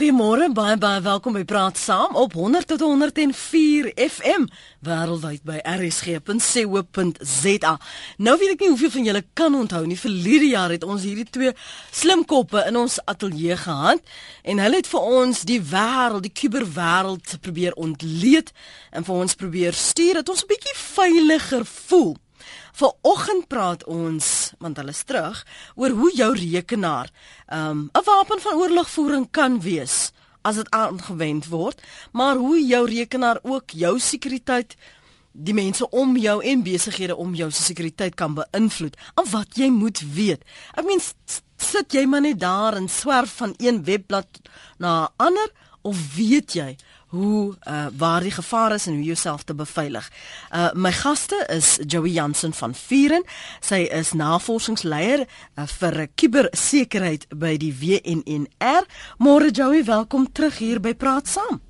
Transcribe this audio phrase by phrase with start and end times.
[0.00, 4.46] Goeiemôre, baie baie welkom by Praat Saam op 100 tot 104 FM
[4.80, 7.72] wêreldwyd by rsg.co.za.
[8.16, 9.98] Nou weet ek nie hoeveel van julle kan onthou nie.
[10.00, 11.52] Verlede jaar het ons hierdie twee
[11.92, 14.00] slimkoppe in ons ateljee gehad
[14.40, 18.56] en hulle het vir ons die wêreld, die kuberwêreld probeer ontleed
[18.96, 22.16] en vir ons probeer stuur dat ons 'n bietjie veiliger voel.
[22.72, 27.10] Vanoggend praat ons, want hulle is terug, oor hoe jou rekenaar
[27.52, 30.12] um, 'n um, wapen van oorlogvoering kan wees
[30.42, 34.76] as dit aangewend word, maar hoe jou rekenaar ook jou sekuriteit
[35.32, 38.96] die mense om jou en besighede om jou se sekuriteit kan beïnvloed.
[39.14, 40.42] En wat jy moet weet.
[40.74, 41.02] Ek meen
[41.60, 44.40] sit jy maar net daar en swerf van een webblad
[44.78, 45.52] na 'n ander
[45.82, 46.76] of weet jy
[47.10, 50.10] hoe uh, waar die gevaar is en hoe jouself te beveilig.
[50.54, 53.24] Uh my gaste is Joey Jansen van Vieren.
[53.60, 58.86] Sy is navorsingsleier uh, vir kubersekerheid by die WNNR.
[59.18, 61.60] Môre Joey, welkom terug hier by Praat Saam.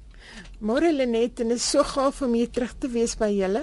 [0.60, 3.62] Môre Lenet en is so gaaf om hier terug te wees by julle.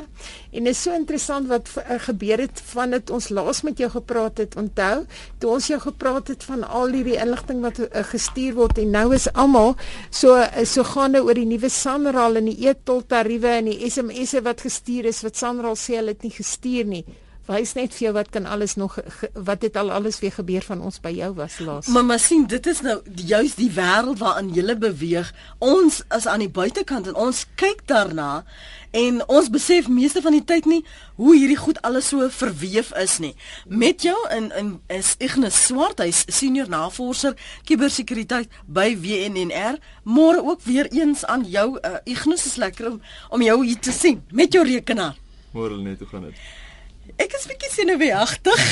[0.50, 4.42] En is so interessant wat uh, gebeur het van dit ons laas met jou gepraat
[4.42, 4.58] het.
[4.58, 5.04] Onthou,
[5.38, 9.06] toe ons jou gepraat het van al hierdie inligting wat uh, gestuur word en nou
[9.14, 9.76] is almal
[10.10, 14.42] so uh, so gaande oor die nuwe Sanral en die e-tol tariewe en die SMS'e
[14.50, 17.06] wat gestuur is wat Sanral sê hulle het nie gestuur nie
[17.48, 18.98] wys net vir jou wat kan alles nog
[19.34, 21.88] wat het al alles weer gebeur van ons by jou was laas.
[21.88, 25.32] Mamma sien dit is nou juis die wêreld waarin jy beweeg.
[25.64, 28.44] Ons is aan die buitekant en ons kyk daarna
[28.92, 30.84] en ons besef meeste van die tyd nie
[31.16, 33.34] hoe hierdie goed alles so verweef is nie.
[33.66, 37.36] Met jou in in is Ignas Swart, hy's senior navorser
[37.68, 39.80] kubersekuriteit by WNNR.
[40.04, 43.92] Môre ook weer eens aan jou uh, Ignas is lekker om, om jou hier te
[43.92, 45.18] sien met jou rekenaar.
[45.56, 46.48] Môre net hoe gaan dit?
[47.18, 48.66] Ek is bietjie senuweeagtig.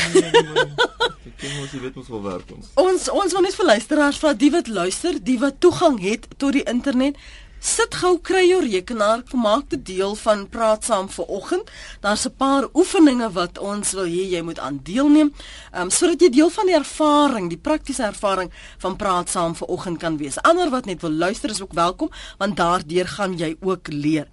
[1.35, 2.69] Ek moet jy weet ons wil werk ons.
[2.81, 6.53] Ons ons wil net vir luisteraars vra die wat luister, die wat toegang het tot
[6.57, 7.17] die internet.
[7.65, 11.71] Sit gou kry jou rekenaar, maak dit deel van praat saam vir oggend.
[12.01, 15.33] Daar's 'n paar oefeninge wat ons wil hê jy moet aan deelneem,
[15.73, 19.97] um, sodat jy deel van die ervaring, die praktiese ervaring van praat saam vir oggend
[19.97, 20.37] kan wees.
[20.41, 24.27] Ander wat net wil luister is ook welkom, want daardeur gaan jy ook leer.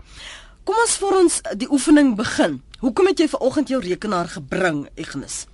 [0.64, 2.62] Kom ons vir ons die oefening begin.
[2.82, 5.44] Hoekom het jy ver oggend jou rekenaar gebring, Ignis?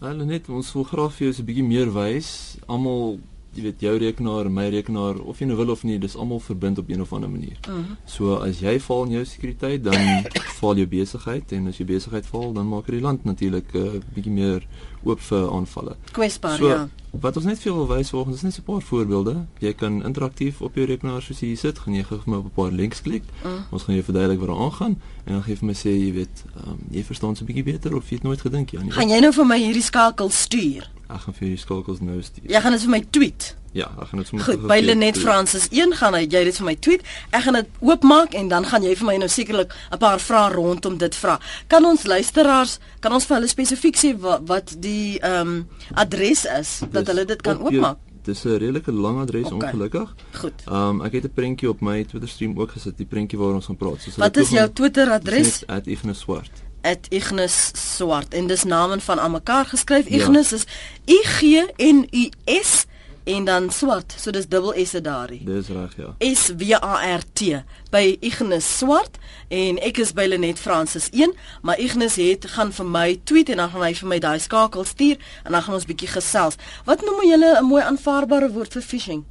[0.00, 2.56] Wel net ons wil graag vir jou 'n bietjie meer wys.
[2.66, 3.18] Almal,
[3.52, 6.40] jy weet jou rekenaar en my rekenaar of jy nou wil of nie, dis almal
[6.40, 7.58] verbind op een of ander manier.
[7.68, 7.82] Uh mhm.
[7.82, 7.96] -huh.
[8.06, 10.24] So as jy val in jou sekuriteit, dan
[10.60, 13.78] val jou besigheid en as jou besigheid val, dan maak dit die land natuurlik 'n
[13.78, 14.66] uh, bietjie meer
[15.04, 15.96] oop vir aanvalle.
[16.12, 16.88] Kwesbaar, so, ja.
[17.20, 19.46] Wat ons net veel wil wys vanoggend is net 'n paar voorbeelde.
[19.58, 22.44] Jy kan interaktief op jou rekenaar soos jy sit, gaan jy gou vir my op
[22.44, 23.22] 'n paar links klik.
[23.44, 23.66] Mm.
[23.70, 26.44] Ons gaan jou verduidelik wat daar aangaan en dan gee vir my sê jy weet,
[26.66, 28.92] um, jy verstaan so 'n bietjie beter of jy het nooit gedink aan nie.
[28.92, 30.90] Gaan jy nou vir my hierdie skakel stuur?
[31.08, 32.50] Ek gaan vir jou skakels nou stuur.
[32.50, 33.56] Jy gaan dit vir my tweet.
[33.74, 36.66] Ja, ek gaan dit sommer Goed, by Lenet Francis 1 gaan hy jy dit vir
[36.68, 37.02] my tweet.
[37.34, 40.52] Ek gaan dit oopmaak en dan gaan jy vir my nou sekerlik 'n paar vrae
[40.54, 41.40] rondom dit vra.
[41.66, 46.46] Kan ons luisteraars, kan ons vir hulle spesifiek sê wat, wat die ehm um, adres
[46.46, 47.98] is dat hulle dit kan oopmaak.
[48.22, 49.68] Dis 'n redelike lang adres okay.
[49.68, 50.14] ongelukkig.
[50.38, 50.62] Goed.
[50.66, 53.54] Ehm um, ek het 'n prentjie op my Twitter stream ook gesit, die prentjie waar
[53.54, 54.00] ons gaan praat.
[54.00, 55.64] So Wat is jou Twitter adres?
[55.66, 56.62] @ignusswart.
[57.10, 58.34] @ignusswart.
[58.34, 60.08] En dis name van almekaar geskryf.
[60.08, 60.16] Ja.
[60.16, 60.64] Ignus is
[61.06, 62.86] I G N U S
[63.24, 65.44] en dan swart, so dis dubbel S daarin.
[65.44, 66.14] Dis reg, ja.
[66.18, 69.18] S W A R T by Ignis Swart
[69.48, 73.62] en ek is by Lenet Francis 1, maar Ignis het gaan vir my tweet en
[73.62, 76.60] dan gaan hy vir my daai skakel stuur en dan gaan ons bietjie gesels.
[76.84, 79.24] Wat noem julle 'n mooi aanvaarbare woord vir phishing?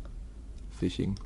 [0.80, 1.18] Phishing.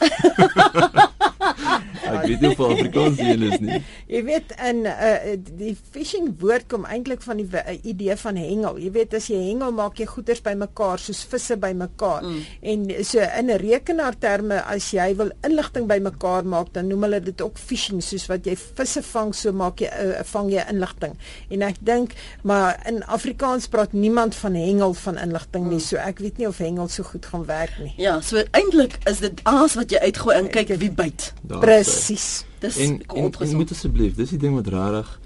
[1.44, 3.80] Ek weet nie of Afrikaans hier is nie.
[4.14, 8.78] Jy weet in uh, die phishing woord kom eintlik van die uh, idee van hengel.
[8.80, 12.24] Jy weet as jy hengel maak jy goeders bymekaar soos visse bymekaar.
[12.24, 12.40] Mm.
[12.72, 17.60] En so in rekenaarterme as jy wil inligting bymekaar maak dan noem hulle dit ook
[17.60, 21.16] phishing soos wat jy visse vang so maak jy uh, vang jy inligting.
[21.54, 25.80] En ek dink maar in Afrikaans praat niemand van hengel van inligting nie.
[25.80, 25.86] Mm.
[25.88, 27.94] So ek weet nie of hengel so goed gaan werk nie.
[28.00, 31.33] Ja, so eintlik is dit aas wat jy uitgooi en kyk wie byt.
[31.60, 32.44] Presies.
[32.60, 35.20] Dis en, en, en moet asseblief, dis die ding wat rarig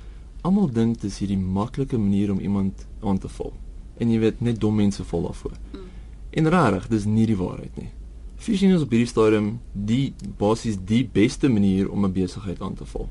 [0.47, 3.53] almal dink dis hierdie maklike manier om iemand aan te val.
[3.99, 5.57] En jy weet net dom mense val daarvoor.
[5.73, 5.87] Mm.
[6.31, 7.91] En rarig, dis nie die waarheid nie.
[8.39, 12.87] Phishing is op hierdie stadium die basies die beste manier om 'n besigheid aan te
[12.87, 13.09] val.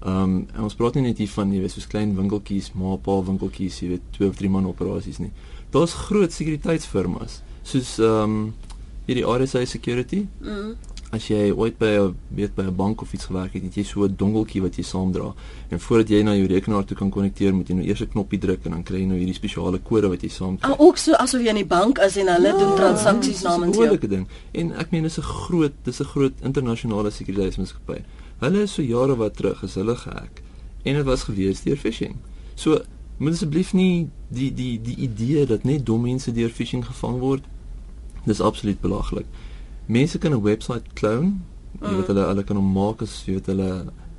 [0.00, 2.96] Ehm um, en ons praat nie net hier van jy weet soos klein winkeltjies, maar
[2.96, 5.32] 'n paar winkeltjies, jy weet twee of drie man operasies nie.
[5.70, 8.54] Daar's groot sekuriteitsfirmas soos ehm um,
[9.06, 10.26] hierdie RSA Security.
[10.40, 10.74] Mm.
[11.10, 13.82] As jy ooit by 'n weet by 'n bank of iets gewerk het, het jy
[13.82, 15.34] so 'n dongeltjie wat jy saamdra.
[15.68, 18.38] En voordat jy na jou rekenaar toe kan konnekteer, moet jy nou eers 'n knoppie
[18.38, 20.70] druk en dan kry jy nou hierdie spesiale kode wat jy saam kry.
[20.70, 23.76] Ah, ook so asof jy in die bank is en hulle ja, doen transaksies namens
[23.76, 23.88] jou.
[23.88, 24.26] Dis 'n ding.
[24.52, 28.04] En ek meen dis 'n groot, dis 'n groot internasionale sekuriteitsmaatskappy.
[28.38, 30.42] Hulle is so jare wat terug is hulle gehack
[30.84, 32.16] en dit was gewees deur phishing.
[32.54, 32.80] So
[33.18, 37.42] moet asseblief nie die die die idee dat net dom mense deur phishing gevang word.
[38.24, 39.26] Dis absoluut belaglik
[39.90, 41.32] mense kan 'n webwerf clone.
[41.80, 42.14] Jy weet mm.
[42.14, 43.70] hulle hulle kan hom maak as jy weet hulle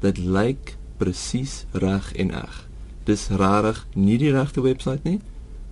[0.01, 2.67] dit lyk presies reg en eg.
[3.05, 5.19] Dis rarig, nie die regte webwerf nie,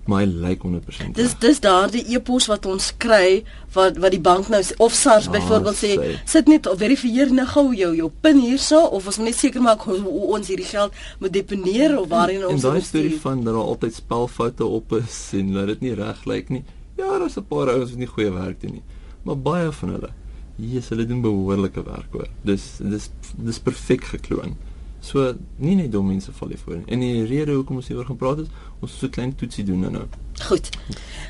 [0.09, 1.13] maar hy lyk 100%.
[1.17, 3.43] Dis dis daardie e-pos wat ons kry
[3.75, 5.91] wat wat die bank nou of SARS ah, byvoorbeeld sê,
[6.25, 9.61] sit net of verifieer nou gou jou jou PIN hierso of ons moet net seker
[9.61, 13.43] maak hoe, hoe ons hierdie geld moet deponeer of waarheen ons En daai storie van
[13.43, 16.63] dat daar altyd spelfoute op is en dat dit nie reg lyk nie.
[16.97, 18.87] Ja, daar's 'n paar ouens wat nie goeie werk doen nie
[19.23, 20.11] maar baie van hulle
[20.59, 22.27] Jesus, hulle doen behoorlike werk hoor.
[22.43, 24.57] Dis dis dis perfek gekloon.
[24.99, 25.31] So
[25.63, 26.87] nie net dom mense val hier voor nie.
[26.91, 28.49] En die rede hoekom ons hieroor gaan praat is
[28.83, 30.05] ons so klein toetsie doen nou.
[30.47, 30.69] Goed.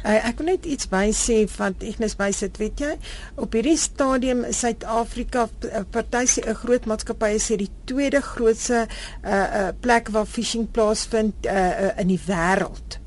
[0.04, 2.92] Uh, ek wil net iets by sê van Ignis bysit, weet jy?
[3.42, 8.88] Op hierdie stadium Suid-Afrika eh, party se 'n groot maatskappy sê die tweede grootste
[9.24, 13.00] uh uh plek waar phishing plaasvind uh, uh in die wêreld.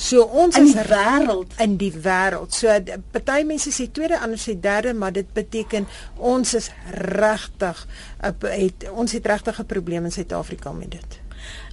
[0.00, 2.54] So ons in is wêreld in die wêreld.
[2.56, 2.72] So
[3.12, 5.84] party mense sê tweede, ander sê derde, maar dit beteken
[6.16, 6.70] ons is
[7.04, 7.82] regtig
[8.20, 11.20] het ons het regtig 'n probleem in Suid-Afrika met dit.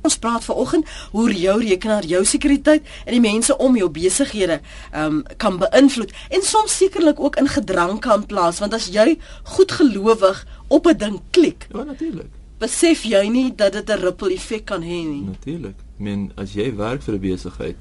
[0.02, 4.60] Ons praat vanoggend hoe jou rekenaar jou sekuriteit en die mense om jou besighede
[4.96, 10.46] um, kan beïnvloed en soms sekerlik ook in gedrang kan plaas want as jy goedgelowig
[10.68, 11.68] op 'n ding klik.
[11.72, 12.32] Ja, natuurlik.
[12.60, 15.24] Besef jy nie dat dit 'n ripple effek kan hê nie?
[15.24, 15.76] Natuurlik.
[15.98, 17.76] Men as jy werk vir 'n besigheid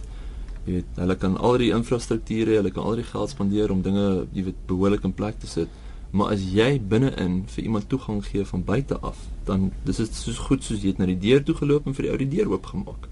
[0.66, 4.26] jy weet hulle kan al die infrastrukture, hulle kan al die geld spandeer om dinge
[4.34, 5.68] jy weet behoorlik in plek te sit.
[6.16, 10.38] Maar as jy binne-in vir iemand toegang gee van buite af, dan dis dit soos
[10.48, 12.50] goed soos jy het na die deur toe geloop en vir die ou die deur
[12.54, 13.08] oopgemaak.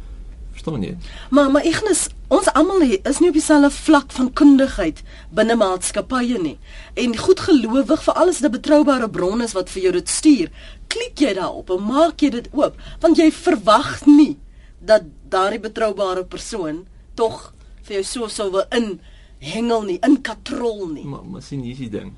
[0.54, 0.94] Verstaan jy?
[1.34, 5.02] Maar maar Ignis, ons almal is nie op dieselfde vlak van kundigheid
[5.34, 6.56] binne maatskappye nie.
[6.94, 10.50] En goedgelowig vir alles 'n betroubare bron is wat vir jou dit stuur.
[10.86, 14.38] Klik jy daarop en maak jy dit oop, want jy verwag nie
[14.80, 17.52] dat daardie betroubare persoon tog
[17.84, 18.98] vir jou so sou wil in
[19.44, 21.04] hengel nie, in katrol nie.
[21.04, 22.14] Maar maar sien hier is die ding.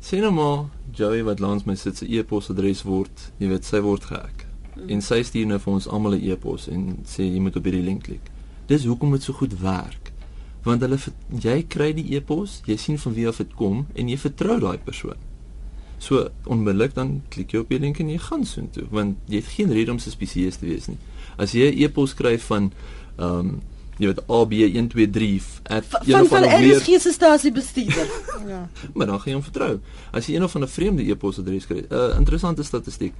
[0.00, 4.08] Sien nou maar Joey wat langs my sit se e-posadres word, jy weet sy word
[4.10, 4.44] gehack.
[4.74, 4.90] Mm.
[4.94, 7.84] En sy stuur nou vir ons almal 'n e-pos en sê jy moet op hierdie
[7.84, 8.30] link klik.
[8.66, 10.12] Dis hoekom dit so goed werk.
[10.64, 10.98] Want hulle
[11.30, 14.78] jy kry die e-pos, jy sien van wie af dit kom en jy vertrou daai
[14.78, 15.16] persoon.
[15.98, 19.54] So onmiddellik dan klik jy op die link en jy gaan soontoe want jy het
[19.56, 20.98] geen rede om suspisieus te wees nie.
[21.38, 22.72] As jy 'n e-pos kry van
[23.18, 23.60] ehm um,
[23.98, 28.06] jy weet AB123 at van van RSG se stasie bestuurder.
[28.52, 28.68] ja.
[28.94, 29.80] Maar dan gaan jy hom vertrou.
[30.10, 33.14] As jy een of 'n vreemde e-posadres kry, 'n uh, interessante statistiek.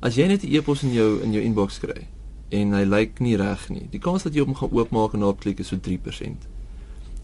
[0.00, 2.06] As jy net 'n e-pos in jou in jou inbox kry
[2.48, 5.40] en hy lyk nie reg nie, die kans dat jy hom gaan oopmaak en daarop
[5.40, 6.46] klik is so 3%.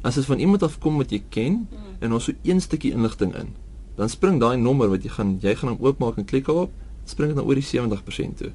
[0.02, 1.96] As dit van iemand af kom wat jy ken hmm.
[2.00, 3.54] en ons so een stukkie inligting in,
[3.96, 6.72] dan spring daai nommer wat jy gaan jy gaan hom oopmaak en klik op,
[7.04, 8.52] spring dit na oor die 70% toe.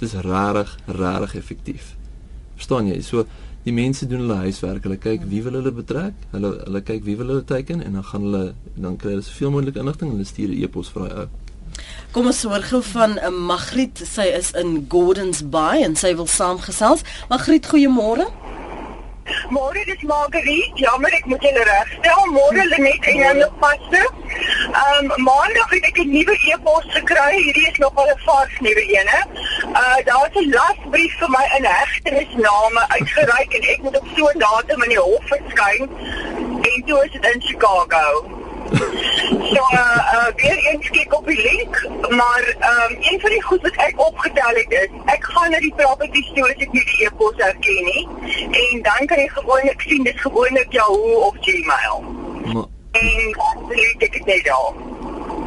[0.00, 1.96] Dis regtig regtig effektief.
[2.56, 3.00] Verstaan jy?
[3.04, 3.26] So
[3.64, 4.82] die mense doen hulle huiswerk.
[4.86, 6.16] Hulle kyk wie wil hulle betrek.
[6.32, 9.54] Hulle hulle kyk wie wil hulle teken en dan gaan hulle dan kry hulle soveel
[9.56, 11.28] moontlik inligting en hulle stuur 'n e-pos vir daai ou.
[12.12, 14.00] Kom ons hoor gou van 'n uh, Magriet.
[14.14, 17.02] Sy is in Gordons Bay en sy wil saamgesels.
[17.28, 18.26] Magriet, goeiemôre.
[19.50, 20.72] Môre dis Margriet.
[20.74, 22.22] Jammer ek moet julle regstel.
[22.34, 24.02] Môre Lenet en Janne paste.
[24.70, 27.34] Ehm um, maandag het ek 'n nuwe e-pos gekry.
[27.44, 29.18] Hierdie is nog 'n vars nuwe ene.
[29.72, 34.38] Uh daar's 'n lasbrief vir my in hegtenisname uitgereik en ek moet op so 'n
[34.38, 35.90] datum in die hof verskyn.
[36.60, 38.38] En toe is dit in Chicago.
[39.52, 43.42] So uh, uh weer eens kyk op die link, maar ehm um, een van die
[43.42, 46.84] goed wat ek opgetel het is, ek gaan na die property store as ek nie
[46.84, 48.08] die e-pos herken nie
[48.50, 52.04] en dan kan jy gewoonlik sien dis gewoonlik Yahoo of Gmail.
[52.52, 53.34] Maar en
[53.98, 54.74] ek het dit al.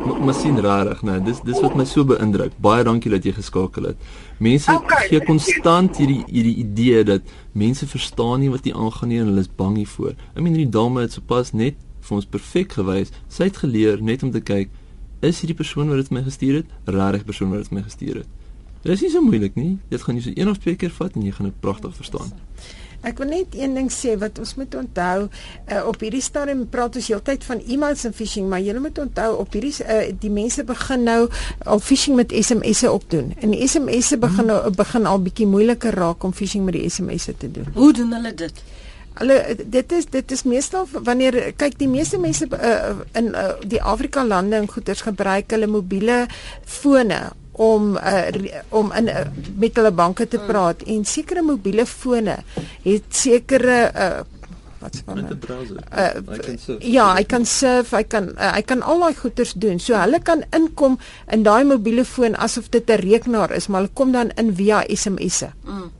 [0.03, 2.51] Maar sien rarig, nee, dis dis wat my so beïndruk.
[2.63, 4.03] Baie dankie dat jy geskakel het.
[4.43, 9.21] Mense okay, gee konstant hierdie hierdie idee dat mense verstaan nie wat hier aangaan nie
[9.23, 10.15] en hulle is bang hiervoor.
[10.35, 13.13] I mean, die dame het sopas net vir ons perfek gewys.
[13.31, 14.71] Sy het geleer net om te kyk,
[15.23, 18.39] is hierdie persoon wat dit my gestuur het, regtig persoon wat dit my gestuur het.
[18.83, 19.77] Dit is nie so moeilik nie.
[19.87, 22.33] Dit gaan jy so een of twee keer vat en jy gaan dit pragtig verstaan.
[23.03, 26.95] Ek wil net een ding sê wat ons moet onthou, uh, op hierdie stadium praat
[26.99, 30.63] ons heeltyd van e-mails en phishing, maar jy moet onthou op hierdie uh, die mense
[30.67, 31.19] begin nou
[31.67, 33.33] al phishing met SMS'e opdoen.
[33.43, 37.51] En SMS'e begin nou begin al bietjie moeiliker raak om phishing met die SMS'e te
[37.51, 37.67] doen.
[37.75, 38.63] Hoe doen hulle dit?
[39.19, 43.81] Hulle dit is dit is meestal wanneer kyk die meeste mense uh, in uh, die
[43.83, 46.23] Afrika lande en goeders gebruik hulle mobiele
[46.65, 47.19] fone
[47.53, 52.37] om uh, om in uh, met hulle banke te praat en sekere mobiele fone
[52.83, 54.21] het sekere uh,
[54.83, 55.77] wat se Met 'n browser.
[55.91, 56.83] Uh, I can surf.
[56.83, 59.79] ja, hy kan surf, hy kan uh, hy kan al daai goeders doen.
[59.79, 60.99] So hulle kan inkom
[61.31, 64.83] in daai mobiele foon asof dit 'n rekenaar is, maar hulle kom dan in via
[64.87, 65.51] SMS'e.
[65.63, 65.91] Mm.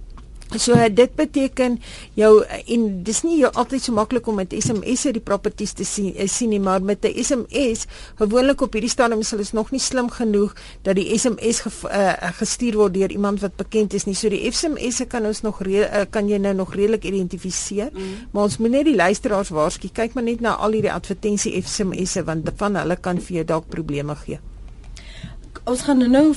[0.57, 1.79] So dit beteken
[2.17, 6.13] jou en dis nie jou altyd so maklik om met SMS'e die properties te sien
[6.13, 7.85] eh, sien nie, maar met 'n SMS
[8.19, 12.13] gewoonlik op hierdie stadium is hulle nog nie slim genoeg dat die SMS ge, uh,
[12.39, 14.15] gestuur word deur iemand wat bekend is nie.
[14.15, 18.29] So die SMS'e kan ons nog re, uh, kan jy nou nog redelik identifiseer, mm.
[18.31, 19.89] maar ons moet net die luisteraars waarsku.
[19.93, 23.69] Kyk maar net na al hierdie advertensie SMS'e want van hulle kan vir jou dalk
[23.69, 24.39] probleme gee.
[25.63, 26.33] Ons gaan nou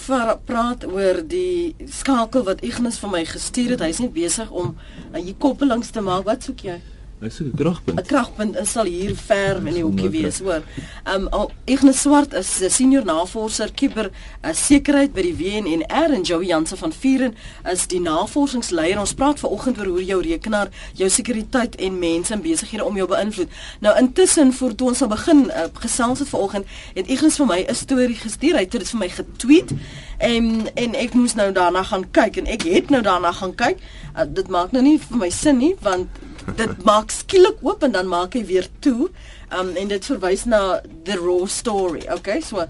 [0.47, 3.81] praat oor die skakel wat Ignis vir my gestuur het.
[3.83, 6.29] Hy's net besig om uh, hier koppelings te maak.
[6.29, 6.77] Wat soek jy?
[7.21, 8.01] Soek 'n kragpunt.
[8.01, 10.63] 'n Kragpunt is sal hier ver in die hoekie wees, hoor.
[11.09, 14.11] Um al Ignis Swart is 'n senior navorser kiber
[14.45, 17.35] uh, sekerheid by die WNR en Joey Jansen van Vuren
[17.73, 19.01] is die navorsingsleier.
[19.01, 23.09] Ons praat vanoggend oor hoe jou rekenaar jou sekuriteit en mense en besighede om jou
[23.09, 23.49] beïnvloed.
[23.81, 27.65] Nou intussen voor toe ons sal begin uh, gesels het vanoggend, het Ignis vir my
[27.69, 28.55] 'n storie gestuur.
[28.55, 29.73] Hy het dit vir my getweet
[30.19, 33.81] en en ek moes nou daarna gaan kyk en ek het nou daarna gaan kyk.
[34.17, 36.09] Uh, dit maak nou nie vir my sin nie want
[36.57, 39.11] dit maak skielik oop en dan maak hy weer toe.
[39.53, 42.07] Um en dit verwys na the raw story.
[42.11, 42.67] Okay, so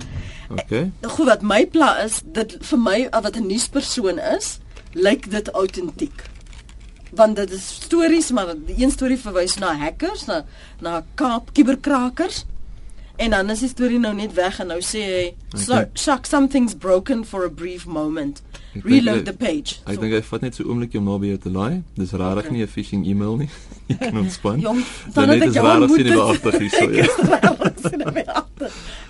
[0.51, 0.93] Okay.
[1.03, 4.59] goed wat my pla is, dit vir my uh, wat 'n nuuspersoon is,
[4.95, 6.23] lyk dit autentiek.
[7.11, 10.45] Want dit is stories, maar die een storie verwys na hackers, na
[10.81, 12.45] na Kaap kiberkrakers.
[13.17, 15.91] En dan is die storie nou net weg en nou sê hy, so, Okay.
[15.95, 18.43] "Shock something's broken for a brief moment."
[18.77, 19.81] Ek Reload hy- the page.
[19.87, 21.83] Ek dink hy vat net so 'n oombliekie om naby jou te laai.
[21.97, 22.51] Dis rarig Okay.
[22.57, 23.49] nie 'n phishing e-mail nie.
[23.89, 24.61] Jy kan ontspan.
[24.61, 28.45] Jong, Dan net is rarig sien die beagtig hier so ja.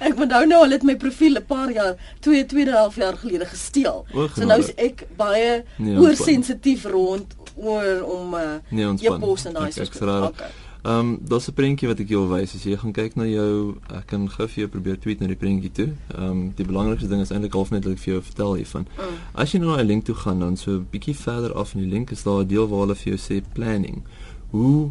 [0.01, 4.05] Ek onthou nou al het my profiel 'n paar jaar, 2 2.5 jaar gelede gesteel.
[4.15, 9.55] O, So nou is ek baie Nee, oorsensitief rond oor om uh, Nee, e-pos en
[9.55, 10.29] daai Ek- soort rarig.
[10.29, 10.51] Okay.
[10.87, 12.55] Ehm um, daar's 'n prentjie wat ek jou wil wys.
[12.55, 15.37] As jy gaan kyk na jou ek kan gou vir jou probeer tweet na die
[15.37, 15.89] prentjie toe.
[16.15, 18.87] Ehm um, die belangrikste ding is eintlik half net dat ek vir jou vertel hiervan.
[18.99, 19.17] Mm.
[19.35, 21.81] As jy nou na 'n link toe gaan dan so 'n bietjie verder af in
[21.81, 24.03] die link is daar 'n deel waar hulle vir jou sê planning.
[24.51, 24.91] Hoe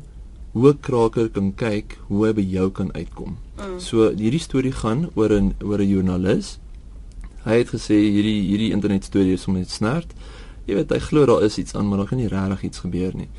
[0.52, 3.38] hoe 'n kraker kan kyk hoe hy by jou kan uitkom.
[3.58, 3.80] Mm.
[3.80, 6.60] So hierdie storie gaan oor 'n oor 'n joernalis.
[7.46, 10.14] Hy het gesê hierdie hierdie internet storie is om net snert.
[10.66, 13.16] Jy weet hy glo daar is iets aan, maar daar kan nie regtig iets gebeur
[13.16, 13.30] nie.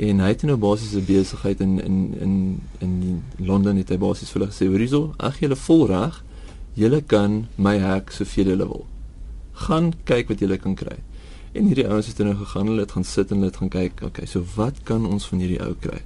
[0.00, 4.30] En hy het nou basies 'n besigheid in in in in Londen het hy basies
[4.30, 6.24] vir hulle gesê, "Hierso, ag julle vol reg.
[6.72, 8.86] Julle kan my hack soveel julle wil.
[9.52, 10.98] Gaan kyk wat julle kan kry."
[11.52, 14.02] En hierdie ouens het nou gegaan, hulle het gaan sit en hulle het gaan kyk,
[14.06, 15.98] okay, so wat kan ons van hierdie ou kry?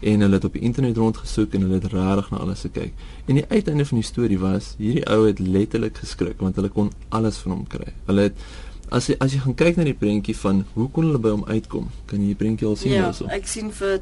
[0.00, 2.94] En hulle het op die internet rondgesoek en hulle het regtig na alles gekyk.
[3.26, 6.88] En die uiteinde van die storie was, hierdie ou het letterlik geskrik want hulle kon
[7.08, 7.92] alles van hom kry.
[8.08, 8.48] Hulle het
[8.90, 11.44] as jy as jy gaan kyk na die prentjie van hoe kon hulle by hom
[11.48, 13.26] uitkom, kan jy die prentjie al sien Ja, daarso.
[13.30, 14.00] ek sien vir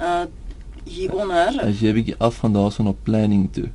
[0.00, 0.26] uh
[0.86, 1.60] hieronder.
[1.60, 3.68] As jy 'n bietjie afgaan daarso na planning toe.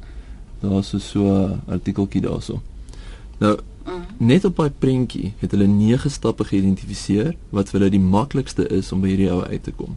[0.62, 2.62] Daar's so so 'n artikeltjie daarso.
[3.40, 4.02] Nou Mm.
[4.18, 8.92] net op daai prentjie het hulle 9 stappe geïdentifiseer wat vir hulle die maklikste is
[8.92, 9.96] om by hierdie ou uit te kom.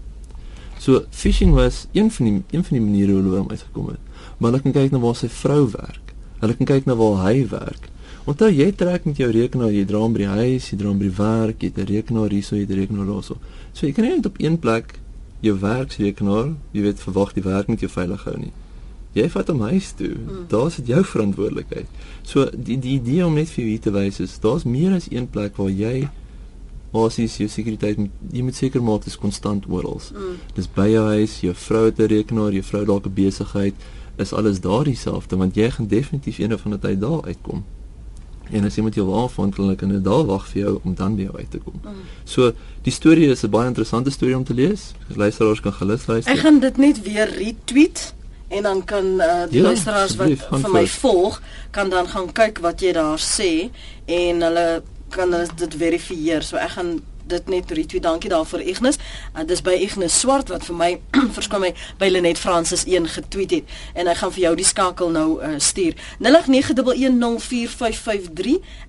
[0.78, 3.86] So phishing was een van die een van die maniere hoe hulle by hom uitgekom
[3.88, 3.98] het.
[4.38, 6.12] Maar hulle kan kyk na waar sy vrou werk.
[6.40, 7.88] Hulle kan kyk na waar hy werk.
[8.28, 10.98] Onthou jy trek met jou rekenaar, jy dra hom by die huis, jy dra hom
[11.00, 13.36] by die werk, jy het 'n rekenaar hierso, jy het 'n rekenaar daarso.
[13.72, 14.98] So jy kan nie net op een plek
[15.40, 18.52] jou werksrekenaar, jy weet verwag die werk moet jou veilig hou nie.
[19.14, 20.14] Jy vat hom huis toe.
[20.14, 20.44] Hmm.
[20.48, 21.86] Daar's dit jou verantwoordelikheid.
[22.22, 25.08] So die die idee om net vir jou hier te wys is, daar's meer as
[25.10, 26.08] een plek waar jy
[26.92, 30.00] basies jou sekuriteit moet jy moet seker maak dit is konstant oral.
[30.12, 30.36] Mm.
[30.54, 33.74] Dis by jou huis, jou vrou het 'n rekenaar, jou vrou dalk 'n besigheid,
[34.18, 37.64] is alles daar dieselfde want jy gaan definitief eendag van die tyd daar uitkom.
[38.50, 41.16] En as iemand jou wil aanvang, kan hulle kan daar wag vir jou om dan
[41.16, 41.80] by jou uit te kom.
[41.84, 42.04] Mm.
[42.24, 42.52] So
[42.82, 44.92] die storie is 'n baie interessante storie om te lees.
[45.14, 46.32] Luisteraars kan gerus luister.
[46.32, 48.14] Ek gaan dit net weer retweet
[48.48, 52.32] en dan kan uh, die Ja, luisteraars wat gaan vir my volg kan dan gaan
[52.32, 53.70] kyk wat jy daar sê
[54.06, 56.42] en hulle kan hulle dit verifieer.
[56.42, 58.02] So ek gaan dit net retweet.
[58.02, 58.96] Dankie daarvoor Ignis.
[59.34, 61.00] Uh, dis by Ignis Swart wat vir my
[61.36, 65.08] verskoon my by Lenet Francis 1 getweet het en hy gaan vir jou die skakel
[65.14, 65.94] nou uh, stuur.
[66.24, 66.28] 0891104553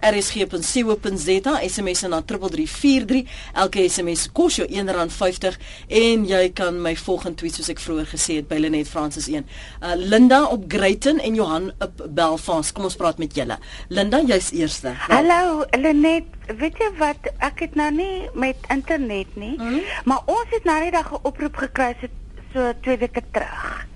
[0.09, 3.23] rsg.co.za SMS na 3343.
[3.53, 5.53] Elke SMS kos jou R1.50
[6.01, 9.45] en jy kan my volgende tweet soos ek vroeër gesê het by Lenet Francis 1.
[9.81, 12.73] Uh, Linda op Greyton en Johan op Belfast.
[12.73, 13.57] Kom ons praat met julle.
[13.87, 14.93] Linda, jy's eerste.
[15.07, 16.27] Hallo, Lenet,
[16.59, 17.29] weet jy wat?
[17.45, 19.79] Ek het nou nie met internet nie, Mhm.
[20.03, 22.07] maar ons het nou dag 'n oproep gekry so
[22.53, 23.87] so 2 weke terug.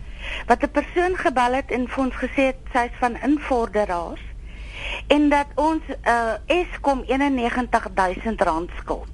[0.47, 4.21] Wat 'n persoon gebel het en vir ons gesê het sy's van invorderaars
[5.07, 9.07] en dat ons uh Eskom 91000 rand skuld.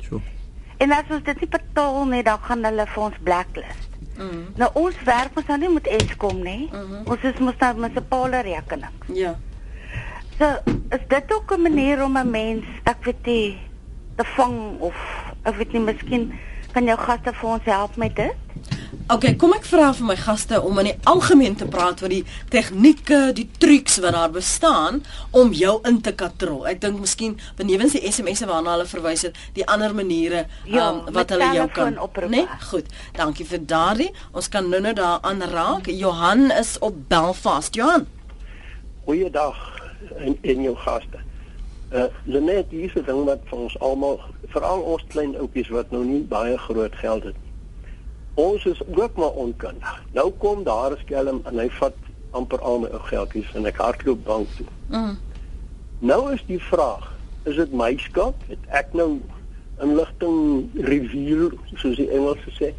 [0.00, 0.20] Sjoe.
[0.76, 3.88] En as ons dit nie betaal nie, dan gaan hulle vir ons blacklist.
[4.18, 4.46] Mm.
[4.56, 6.68] Nou ons werk ons nou nie met Eskom nie.
[6.72, 7.06] Mm -hmm.
[7.06, 8.96] Ons is mos nou met 'n paal rekening.
[9.06, 9.38] Ja.
[10.38, 10.46] So
[10.90, 13.58] is dit ook 'n manier om 'n mens, ek weet nie,
[14.20, 14.96] te vang of
[15.48, 16.30] ek weet nie, miskien
[16.74, 18.46] kan jou gaste vir ons help met dit?
[19.10, 22.22] OK, kom ek vra vir my gaste om in die algemeen te praat oor die
[22.52, 25.00] tegnieke, die trucs wat daar bestaan
[25.34, 26.60] om jou in te katrol.
[26.70, 31.00] Ek dink miskien benewens die SMS'e waarna hulle verwys het, die ander maniere Ja, um,
[31.08, 31.74] wat met hulle jou kan.
[31.74, 32.34] telefoonoproepe.
[32.36, 32.92] Nee, goed.
[33.18, 34.10] Dankie vir daardie.
[34.30, 35.90] Ons kan nou-nou daar aanraak.
[35.90, 37.74] Johan is op Belfast.
[37.74, 38.06] Johan.
[39.08, 39.58] Goeiedag
[40.20, 41.24] en en jou gaste.
[41.90, 45.90] Uh Lenet hier is 'n ding wat vir ons almal, veral ons klein oupies wat
[45.90, 47.50] nou nie baie groot geld het nie.
[48.34, 50.02] Ons is ook maar onkundig.
[50.12, 51.94] Nou kom daar 'n skelm en hy vat
[52.30, 54.66] amper al my ou geldjies en ek hardloop bank toe.
[54.88, 55.18] Mm.
[55.98, 57.10] Nou is die vraag,
[57.42, 58.34] is dit my skuld?
[58.46, 59.20] Het ek nou
[59.82, 62.74] inligting reveal soos die Engelse sê?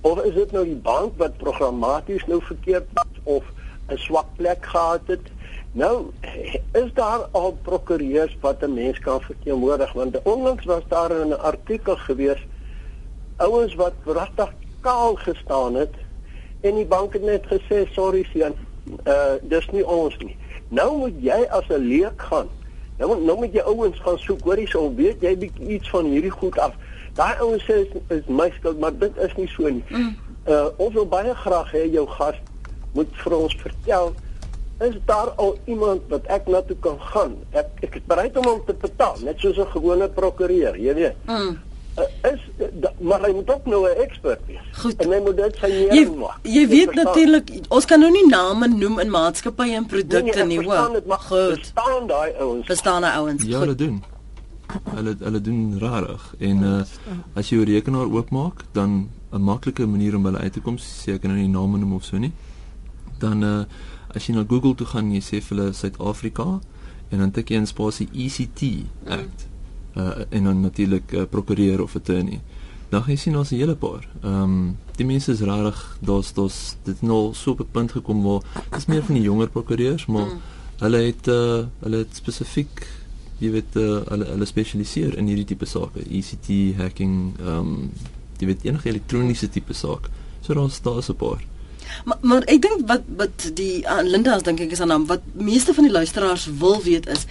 [0.00, 3.44] Of is dit nou die bank wat programmaties nou verkeerd was of
[3.88, 5.30] 'n swak plek gehad het?
[5.72, 6.10] Nou
[6.72, 11.96] is daar al prokureurs wat 'n mens kan verteenwoordig want onlangs was daar 'n artikel
[11.96, 12.46] gewees
[13.36, 15.94] ouens wat regtig kaal gestaan het
[16.60, 18.54] en die bank het net gesê sorry seun
[19.04, 20.36] uh dis nie ons nie.
[20.68, 22.48] Nou moet jy as 'n leek gaan.
[22.98, 26.04] Nou moet nou moet jy ouens gaan soek hoorie so weet jy bietjie iets van
[26.04, 26.74] hierdie goed af.
[27.14, 29.84] Daai ouens sê is, is my skuld maar dit is nie so nie.
[29.88, 30.16] Mm.
[30.48, 32.34] Uh ons wil baie graag hê jou gas
[32.92, 34.14] moet vir ons vertel
[34.80, 37.32] is daar al iemand wat ek na toe kan gaan?
[37.50, 41.16] Ek ek is bereid om hom te betaal, net soos 'n gewone prokureur, jy weet.
[41.26, 41.58] Mm.
[41.98, 42.40] Uh, is
[42.80, 44.60] da, maar hy moet ook nou 'n ekspert wees.
[44.82, 44.96] Goed.
[45.02, 46.38] En hy moet dit sy Jy neer maak.
[46.42, 50.76] jy weet natuurlik ons kan nou nie name noem in maatskappye en produkte nie, hoor.
[50.88, 51.02] hoor.
[51.06, 51.58] Maar Goed.
[51.58, 52.66] Verstaan daai ouens.
[52.66, 53.42] Bestaan nou ouens.
[53.42, 53.60] Ja, Goed.
[53.66, 54.02] hulle doen.
[54.94, 56.82] Hulle hulle doen rarig en uh
[57.34, 61.14] as jy jou rekenaar oopmaak, dan 'n maklike manier om hulle uit te kom, sê
[61.14, 62.32] ek nou nie name noem of so nie.
[63.18, 63.64] Dan uh
[64.14, 66.60] as jy na Google toe gaan, jy sê vir hulle Suid-Afrika
[67.10, 68.62] en dan tik jy in spasie ECT
[69.06, 69.46] Act.
[69.96, 72.40] Uh en dan natuurlik uh, prokureur of attorney.
[72.88, 74.08] Dan gaan jy sien daar's 'n hele paar.
[74.22, 78.22] Ehm um, die mense is rarig, daar's daar's dit nou so op 'n punt gekom
[78.22, 80.40] waar dis meer van die jonger prokureurs, maar mm.
[80.78, 82.86] hulle het uh hulle het spesifiek
[83.38, 87.90] jy weet uh, hulle hulle spesialiseer in hierdie tipe sake, ECT hacking, ehm um,
[88.38, 90.10] jy weet enige elektroniese tipe saak.
[90.40, 91.42] So daar's daar's 'n paar.
[92.04, 95.06] Maar maar ek dink wat wat die uh, Linda as dink ek is aan naam
[95.06, 97.26] wat meeste van die luisteraars wil weet is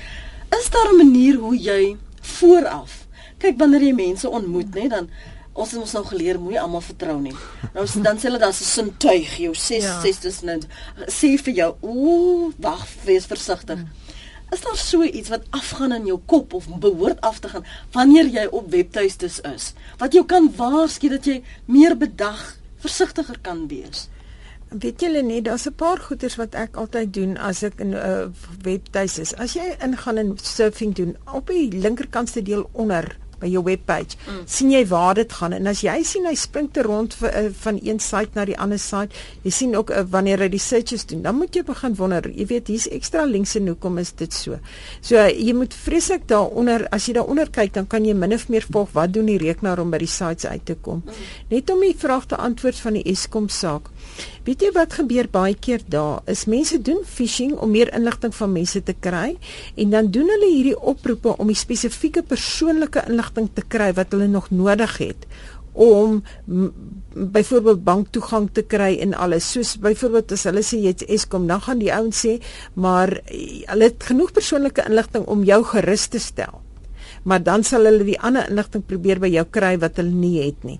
[0.59, 5.09] is daar 'n manier hoe jy vooraf kyk wanneer jy mense ontmoet nê dan
[5.57, 7.35] ons het ons nou geleer moenie almal vertrou nie.
[7.73, 10.01] Nou dan sê hulle daar's 'n sintuig jou ses Ja.
[10.01, 10.61] ses tussen
[11.07, 13.79] sê vir jou ooh wag wees versigtig.
[14.51, 18.25] Is daar so iets wat afgaan in jou kop of behoort af te gaan wanneer
[18.27, 24.07] jy op webtuistes is wat jou kan waarsku dat jy meer bedag versigtiger kan wees?
[24.69, 27.93] Weet julle net, daar's 'n paar goeders wat ek altyd doen as ek in 'n
[27.93, 28.27] uh,
[28.61, 29.35] webtuis is.
[29.35, 34.43] As jy ingaan en surfing doen, op die linkerkantste deel onder by jou webpage, mm.
[34.49, 37.45] sien jy waar dit gaan en as jy sien hy spring te rond vir, uh,
[37.63, 41.05] van een site na die ander site, jy sien ook uh, wanneer hy die searches
[41.09, 44.33] doen, dan moet jy begin wonder, jy weet hier's ekstra links en hoekom is dit
[44.33, 44.59] so.
[45.01, 48.47] So uh, jy moet vreeslik daaronder, as jy daaronder kyk, dan kan jy min of
[48.53, 51.03] meer volg wat doen die rekenaar om by die sites uit te kom.
[51.05, 51.27] Mm.
[51.53, 53.91] Net om die vraag te antwoord van die Eskom saak.
[54.47, 56.21] Weet jy wat gebeur baie keer daar?
[56.31, 59.35] Is mense doen phishing om meer inligting van mense te kry
[59.75, 64.27] en dan doen hulle hierdie oproepe om die spesifieke persoonlike inligting te kry wat hulle
[64.27, 65.27] nog nodig het
[65.77, 66.23] om
[67.13, 69.51] byvoorbeeld banktoegang te kry en alles.
[69.51, 72.39] Soos byvoorbeeld as hulle sê jy's Eskom, dan gaan die ouens sê,
[72.73, 76.63] maar eh, hulle het genoeg persoonlike inligting om jou gerus te stel
[77.27, 80.63] maar dan sal hulle die ander inligting probeer by jou kry wat hulle nie het
[80.63, 80.77] nie.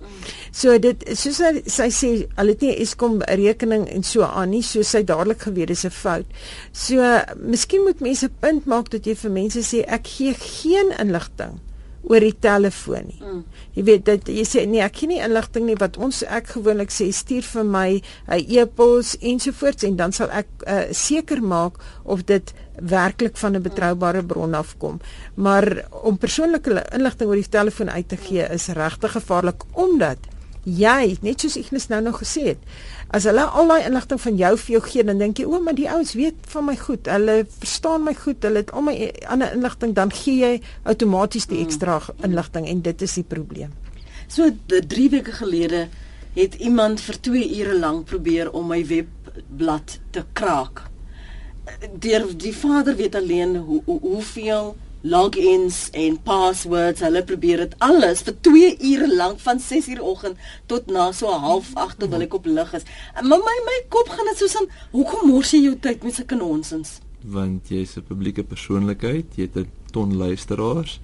[0.54, 4.62] So dit soos hy, sy sê, hulle het nie Eskom rekening en so aan nie,
[4.64, 6.26] so sy dadelik geweet dis 'n fout.
[6.72, 7.04] So
[7.36, 11.60] miskien moet mense punt maak dat jy vir mense sê ek gee geen inligting
[12.08, 13.18] oor die telefoon nie.
[13.20, 13.42] Mm.
[13.76, 16.92] Jy weet dat jy sê nee, ek gee nie inligting nie wat ons ek gewoonlik
[16.94, 22.24] sê stuur vir my 'n e-pos ensovoorts en dan sal ek uh, seker maak of
[22.24, 25.00] dit werklik van 'n betroubare bron afkom.
[25.34, 30.18] Maar om persoonlike inligting oor die telefoon uit te gee is regtig gevaarlik omdat
[30.64, 32.64] jy, net soos Ignis nou nog gesê het,
[33.14, 35.76] as hulle al daai inligting van jou vir jou gee, dan dink jy, o, maar
[35.78, 37.08] die ouens weet van my goed.
[37.08, 38.42] Hulle verstaan my goed.
[38.44, 38.96] Hulle het al my
[39.32, 40.52] ander inligting, dan gee jy
[40.84, 43.72] outomaties die ekstra inligting en dit is die probleem.
[44.28, 45.86] So 3 weke gelede
[46.34, 50.84] het iemand vir 2 ure lank probeer om my webblad te kraak.
[51.96, 57.00] Deur die vader weet alleen hoe hoe hoeveel logins en passwords.
[57.00, 61.32] Hulle probeer dit alles vir 2 ure lank van 6 uur oggend tot na so
[61.32, 62.86] 0.30 terwyl ek op lig is.
[63.22, 66.38] Maar my my kop gaan dit soos aan hoekom mors jy jou tyd met sulke
[66.38, 66.98] nonsens?
[67.22, 71.00] Want jy's 'n publieke persoonlikheid, jy het 'n ton luisteraars.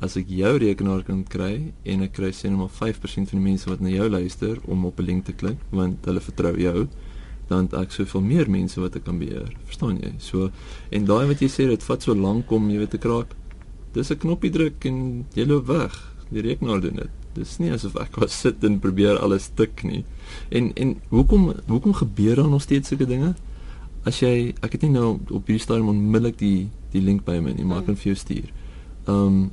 [0.00, 3.50] As ek jou rekenaar kan kry en ek kry sê net maar 5% van die
[3.50, 6.88] mense wat na jou luister om op 'n link te klik want hulle vertrou jou
[7.48, 9.50] dan ek soveel meer mense wat ek kan beheer.
[9.68, 10.14] Verstaan jy?
[10.18, 10.50] So
[10.94, 13.34] en daai wat jy sê dit vat so lank om jy weet te kraak.
[13.94, 15.92] Dis 'n knoppie druk en jy loop weg.
[16.30, 17.10] Die rekenaar doen dit.
[17.34, 20.04] Dis nie asof ek was sit en probeer alles tik nie.
[20.50, 23.34] En en hoekom hoekom gebeur daar nog steeds sulke dinge?
[24.04, 27.52] As jy ek het nie nou op hierdie stadium onmiddellik die die link by my
[27.52, 28.48] nie, maar ek kan vir jou stuur.
[29.06, 29.50] Ehm um,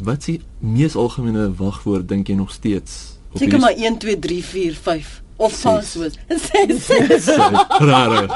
[0.00, 3.18] wat is die mees algemene wagwoord dink jy nog steeds?
[3.34, 6.18] Seker maar 1 2 3 4 5 of password.
[6.46, 7.36] Sê
[7.80, 8.28] Rare.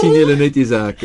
[0.00, 1.04] Sien julle net die saak.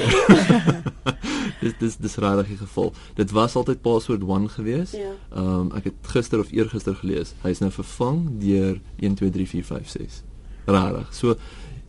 [1.62, 2.92] dis dis dis rare geval.
[3.20, 4.96] Dit was altyd password 1 gewees.
[4.98, 5.14] Ja.
[5.38, 7.36] Um, ek het gister of eergister gelees.
[7.46, 10.20] Hy's nou vervang deur 1 2 3 4 5 6.
[10.66, 11.14] Rarig.
[11.14, 11.38] So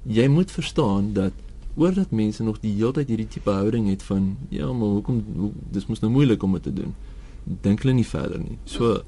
[0.06, 1.32] jy moet verstaan dat
[1.76, 5.50] oordat mense nog die hele tyd hierdie tipe houding het van ja, maar hoekom hoe,
[5.72, 6.94] dis mos nou moeilik om dit te doen.
[7.64, 8.58] Dink hulle nie verder nie.
[8.68, 9.00] So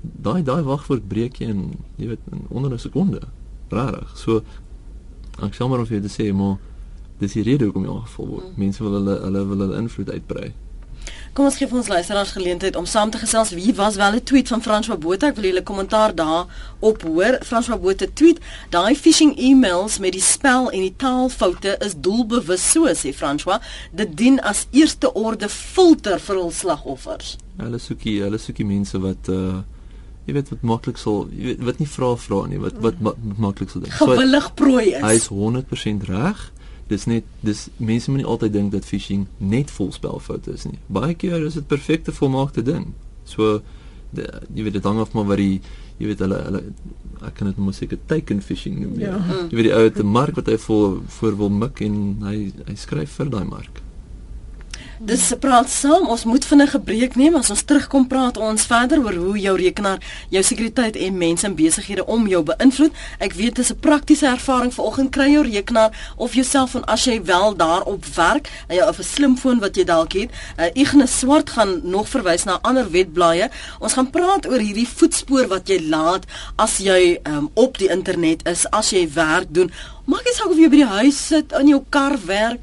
[0.00, 1.62] daai daai wagwoord breek jy in
[2.00, 3.20] jy weet in onder 'n sekonde.
[3.72, 4.16] Rarig.
[4.18, 4.42] So
[5.40, 6.58] ek sê maar of jy dit sê maar
[7.20, 8.58] dis die rede hoekom jy aangeval word.
[8.58, 10.50] Mense wil hulle hulle wil hulle invloed uitbrei.
[11.32, 13.52] Kom ons gee vir ons luisteraars geleentheid om saam te gesels.
[13.54, 15.28] Wie was wel 'n tweet van François Botha?
[15.28, 16.46] Ek wil julle kommentaar daar
[16.78, 17.38] op hoor.
[17.42, 18.38] François Botha tweet:
[18.70, 23.60] "Daai phishing e-mails met die spel en die taalfoute is doelbewus so," sê François.
[23.92, 29.28] "Dit dien as eerste orde filter vir hul slagoffers." Hulle soekie, hulle soekie mense wat
[29.28, 29.58] uh
[30.26, 33.20] jy weet wat maklik sal jy weet wat nie vra vra nie, wat wat, wat,
[33.24, 33.96] wat maklik sal dink.
[33.98, 35.04] Gewillig prooi is.
[35.04, 36.48] Hy is 100% reg
[36.90, 40.78] dis net dis mense moet nie altyd dink dat phishing net vol spelfoute is nie.
[40.90, 42.90] Baie keer is dit perfekte volmaakte ding.
[43.28, 43.60] So
[44.16, 45.60] de, jy weet dit hang af maar wat die
[46.00, 46.62] jy weet hulle hulle
[47.28, 48.96] ek kan dit mos seker teken phishing noem.
[49.02, 49.20] Ja.
[49.52, 52.76] Jy weet die ou te mark wat hy voor voor wil mik en hy hy
[52.80, 53.82] skryf vir daai mark.
[55.00, 56.10] Dis praat saam.
[56.12, 57.34] Ons moet vinnig 'n breek neem.
[57.34, 61.54] As ons terugkom praat ons verder oor hoe jou rekenaar jou sekuriteit en mense en
[61.54, 62.92] besighede om jou beïnvloed.
[63.18, 67.24] Ek weet dis 'n praktiese ervaring vanoggend kry jou rekenaar of jouself van as jy
[67.24, 70.30] wel daarop werk, jy 'n slimfoon wat jy dalk het.
[70.58, 73.50] Uh, Ignas Swart gaan nog verwys na ander wetblaaie.
[73.78, 78.46] Ons gaan praat oor hierdie voetspoor wat jy laat as jy um, op die internet
[78.48, 79.72] is, as jy werk doen.
[80.04, 82.60] Maak nie saak of jy by die huis sit, in jou kar werk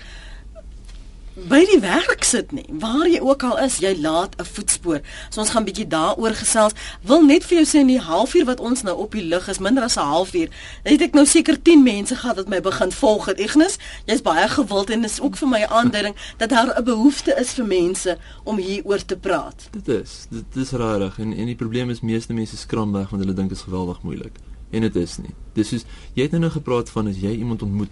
[1.45, 2.65] by die werk sit nie.
[2.81, 5.01] Waar jy ook al is, jy laat 'n voetspoor.
[5.29, 6.73] So ons gaan bietjie daaroor gesels.
[7.01, 9.59] Wil net vir jou sê in die halfuur wat ons nou op die lug is,
[9.59, 10.49] minder as 'n halfuur,
[10.83, 13.39] het ek nou seker 10 mense gehad wat my begin volg het.
[13.39, 17.35] Ignis, jy's baie gewild en is ook vir my 'n aanduiding dat daar 'n behoefte
[17.39, 19.69] is vir mense om hieroor te praat.
[19.71, 23.23] Dit is, dit is rarig en en die probleem is meeste mense skram weg want
[23.23, 24.39] hulle dink dit is geweldig moeilik.
[24.71, 25.33] En dit is nie.
[25.53, 27.89] Dis soos jy het nou, nou gepraat van as jy iemand ontmoet,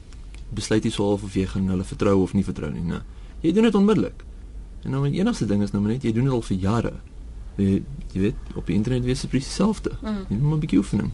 [0.50, 3.02] besluit jy sou of jy gaan hulle vertrou of nie vertrou nie, né?
[3.46, 4.24] Jy doen dit onmiddellik.
[4.86, 6.94] En nou die enigste ding is nou net jy doen dit al vir jare.
[7.56, 9.96] Jy, jy weet op die internet wees dit presies dieselfde.
[10.02, 10.26] Mm.
[10.30, 11.14] Jy moet 'n bietjie oefening.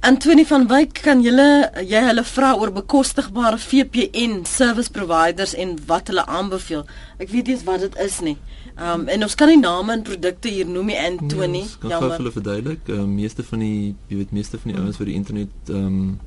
[0.00, 6.08] Antonie van Wyk, kan julle jy hulle vra oor bekostigbare VPN service providers en wat
[6.08, 6.86] hulle aanbeveel?
[7.20, 8.36] Ek weet nie wat dit is nie.
[8.80, 11.66] Um en ons kan nie name en produkte hier noem nie Antonie.
[11.68, 12.88] Ja, kan vir hulle verduidelik.
[12.88, 16.18] Uh, meeste van die jy weet meeste van die ouens wat die internet um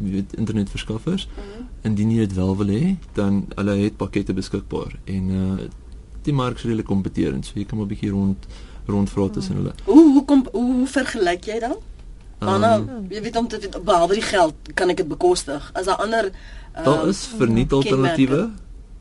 [0.00, 1.26] weet internetverskaffers.
[1.26, 1.68] Mm -hmm.
[1.80, 5.68] Indien jy dit wel wil hê, dan hulle het pakkette beskikbaar en uh
[6.22, 8.46] die mark is redelik kompeterend, so jy kan maar 'n bietjie rond
[8.86, 9.72] rondvra tussen hulle.
[9.84, 11.76] Hoe hoe kom hoe, hoe vergelyk jy dan?
[12.38, 15.70] Dan um, jy weet om te behalwe die geld kan ek dit bekostig.
[15.78, 18.50] As daar ander uh, Daar is verniet alternatiewe.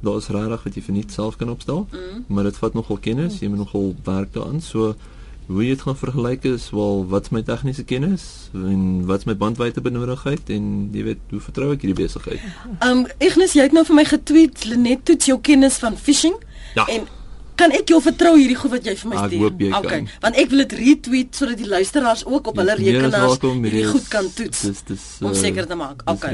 [0.02, 2.24] Daar is regtig wat jy verniet self kan opstel, mm -hmm.
[2.28, 4.62] maar dit vat nogal kennis, jy moet nogal werk daaraan.
[4.62, 4.96] So
[5.52, 8.26] hoe jy dit gaan vergelyk is wel wat my tegniese kennis
[8.58, 12.44] en wat my bandwydte benodigheid en jy weet hoe vertrou ek hierdie besigheid.
[12.86, 16.38] Um Ignis jy het nou vir my getweet Lenet toets jou kennis van phishing
[16.78, 16.86] ja.
[16.88, 17.10] en
[17.62, 19.38] kan ek jou vertrou hierdie goed wat jy vir my stuur?
[19.38, 19.92] Ek hoop jy okay.
[19.92, 20.12] kan.
[20.24, 24.30] Want ek wil dit retweet sodat die luisteraars ook op hulle rekenaars hierdie goed kan
[24.38, 24.66] toets.
[24.70, 26.06] Dis dis om seker te maak.
[26.10, 26.34] Okay.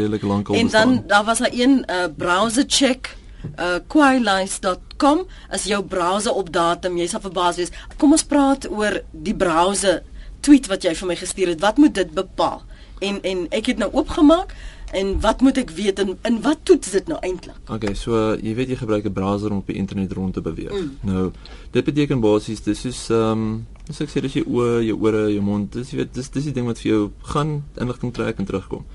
[0.62, 3.16] En dan daar was daar een uh, browser check
[3.58, 7.74] uh quailice.com as jou browser op datum, jy sal verbaas wees.
[7.98, 10.04] Kom ons praat oor die browser
[10.42, 11.62] tweet wat jy vir my gestuur het.
[11.62, 12.64] Wat moet dit bepaal?
[13.00, 14.56] En en ek het nou oopgemaak
[14.92, 17.58] En wat moet ek weet en in wat toets dit nou eintlik?
[17.68, 20.42] Okay, so uh, jy weet jy gebruik 'n browser om op die internet rond te
[20.42, 20.72] beweeg.
[20.72, 20.92] Mm.
[21.02, 21.32] Nou,
[21.72, 25.28] dit beteken basies dis soos ehm um, dis ek sê dis jou oë, jou ore,
[25.34, 25.72] jou mond.
[25.74, 28.86] Dis jy weet dis dis die ding wat vir jou gaan inligting trek en terugkom.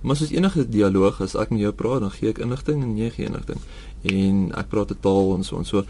[0.00, 3.10] Maar soos enige dialoog as ek met jou praat, dan gee ek inligting en jy
[3.10, 3.60] gee inligting.
[4.02, 5.84] En ek praat 'n taal en so en so.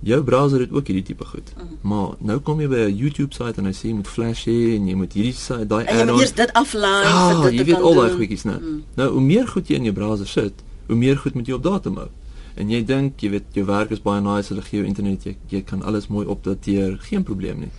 [0.00, 1.52] Jou browser het ook hierdie tipe goed.
[1.56, 1.78] Mm.
[1.80, 4.76] Maar nou kom jy by 'n YouTube site en hy sê jy moet Flash hê
[4.76, 7.52] en jy moet hierdie site daai En jy moet eers dit aflaai ah, vir dit
[7.52, 8.18] jy te weet kan al daai doen.
[8.18, 8.60] goedjies nou.
[8.60, 8.82] Mm.
[8.94, 10.54] Nou hoe meer goed jy in jou browser sit,
[10.86, 12.08] hoe meer goed moet jy op datum hou.
[12.54, 15.36] En jy dink, jy weet, jou werk is baie nice, hulle gee jou internet, jy,
[15.48, 17.70] jy kan alles mooi opdateer, geen probleem nie.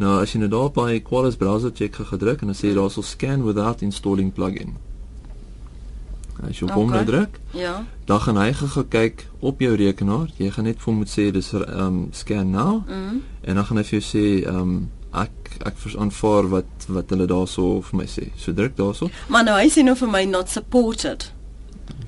[0.00, 2.90] Nou as jy nou daar by Qualys browser check gedruk en dan sê jy daar
[2.90, 4.76] sal scan without installing plugin.
[6.48, 6.96] As jy op hom Okay.
[6.96, 7.84] nou druk, Ja.
[8.06, 10.26] dan gaan hy gaan kyk op jou rekenaar.
[10.38, 13.22] Jy gaan net vir hom moet sê dis um, scan now Mm.
[13.44, 15.30] en dan gaan hy vir jou sê ehm um, ek
[15.66, 18.30] ek aanvaar wat wat hulle daarso vir my sê.
[18.36, 19.08] So druk daarso.
[19.28, 21.32] Maar nou hy sê nou vir my not supported.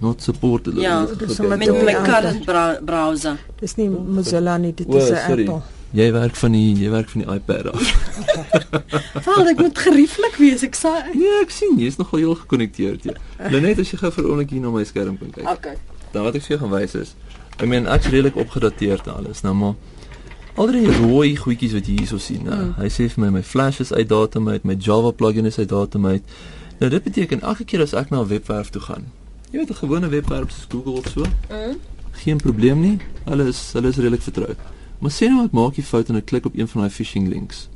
[0.00, 0.74] Not supported.
[0.76, 2.44] Ja, dis Met my current
[2.84, 3.38] browser.
[3.60, 5.14] Dis nie Mozilla nie, dit is 'n.
[5.14, 5.62] Apple.
[5.94, 7.82] Jy werk van die jy werk van die iPad af.
[9.26, 10.64] Val ek moet gerieflik wees.
[10.66, 13.14] Ek sê nee, ek sien jy's nogal heel gekonnekteerd jy.
[13.62, 15.46] Net as jy gou vir 'n oomblik hier na my skerm kan kyk.
[15.52, 15.76] Okay.
[16.12, 17.14] Dan wat ek vir jou gaan wys is,
[17.58, 19.74] ek meen ek's redelik opgedateerd alles, nou maar
[20.56, 22.74] al die rooi goedjies wat jy hierso sien, nou, Mm.
[22.78, 25.68] hy sê vir my my Flash is uit datum uit, my Java plugin is uit
[25.68, 26.22] datum uit.
[26.80, 29.06] Nou dit beteken elke keer as ek na 'n webwerf toe gaan.
[29.52, 31.78] Jy weet 'n gewone webwerf soos Google of so, Mm.
[32.12, 32.98] geen probleem nie.
[33.26, 34.56] Hulle is hulle is redelik vertroud.
[35.04, 37.26] Maar sê nou ek maak die fout en ek klik op een van daai phishing
[37.28, 37.66] links.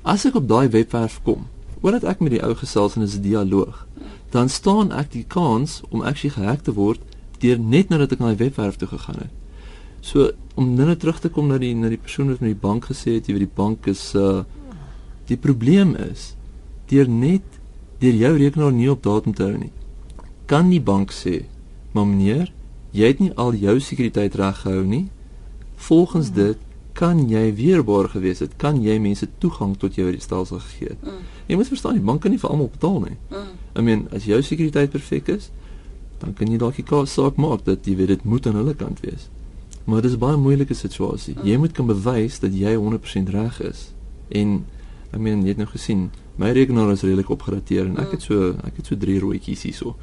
[0.00, 1.42] As ek op daai webwerf kom,
[1.82, 3.82] omdat ek met die ou gesels en is 'n dialoog,
[4.32, 7.00] dan staan ek die kans om actually gehack te word
[7.44, 9.34] deur net nadat ek na die webwerf toe gegaan het.
[10.00, 12.66] So om nou net terug te kom na die na die persoon wat met die
[12.68, 14.44] bank gesê het, jy weet die bank is uh
[15.28, 16.34] die probleem is
[16.88, 17.44] deur net
[18.00, 19.72] deur jou rekenaar nie op datum te hou nie.
[20.46, 21.44] Kan die bank sê,
[21.92, 22.52] "Maar meneer,
[22.92, 25.10] jy het nie al jou sekuriteit reg gehou nie.
[25.86, 26.58] Volgens dit
[26.98, 31.02] kan jy weerbaar gewees het, kan jy mense toegang tot jou stelsel gegee het.
[31.06, 31.26] Mm.
[31.46, 33.16] Jy moet verstaan, die bank kan nie vir almal betaal nie.
[33.30, 33.52] Mm.
[33.78, 35.50] I mean, as jou sekuriteit perfek is,
[36.18, 38.74] dan kan jy dalk die kaas saak maak dat jy weet dit moet aan hulle
[38.74, 39.28] kant wees.
[39.86, 41.36] Maar dit is 'n baie moeilike situasie.
[41.42, 43.92] Jy moet kan bewys dat jy 100% reg is.
[44.28, 44.66] En
[45.14, 48.50] I mean, jy het nou gesien, my rekenaar is redelik opgedateer en ek het so
[48.66, 49.96] ek het so drie rooitjies hierso.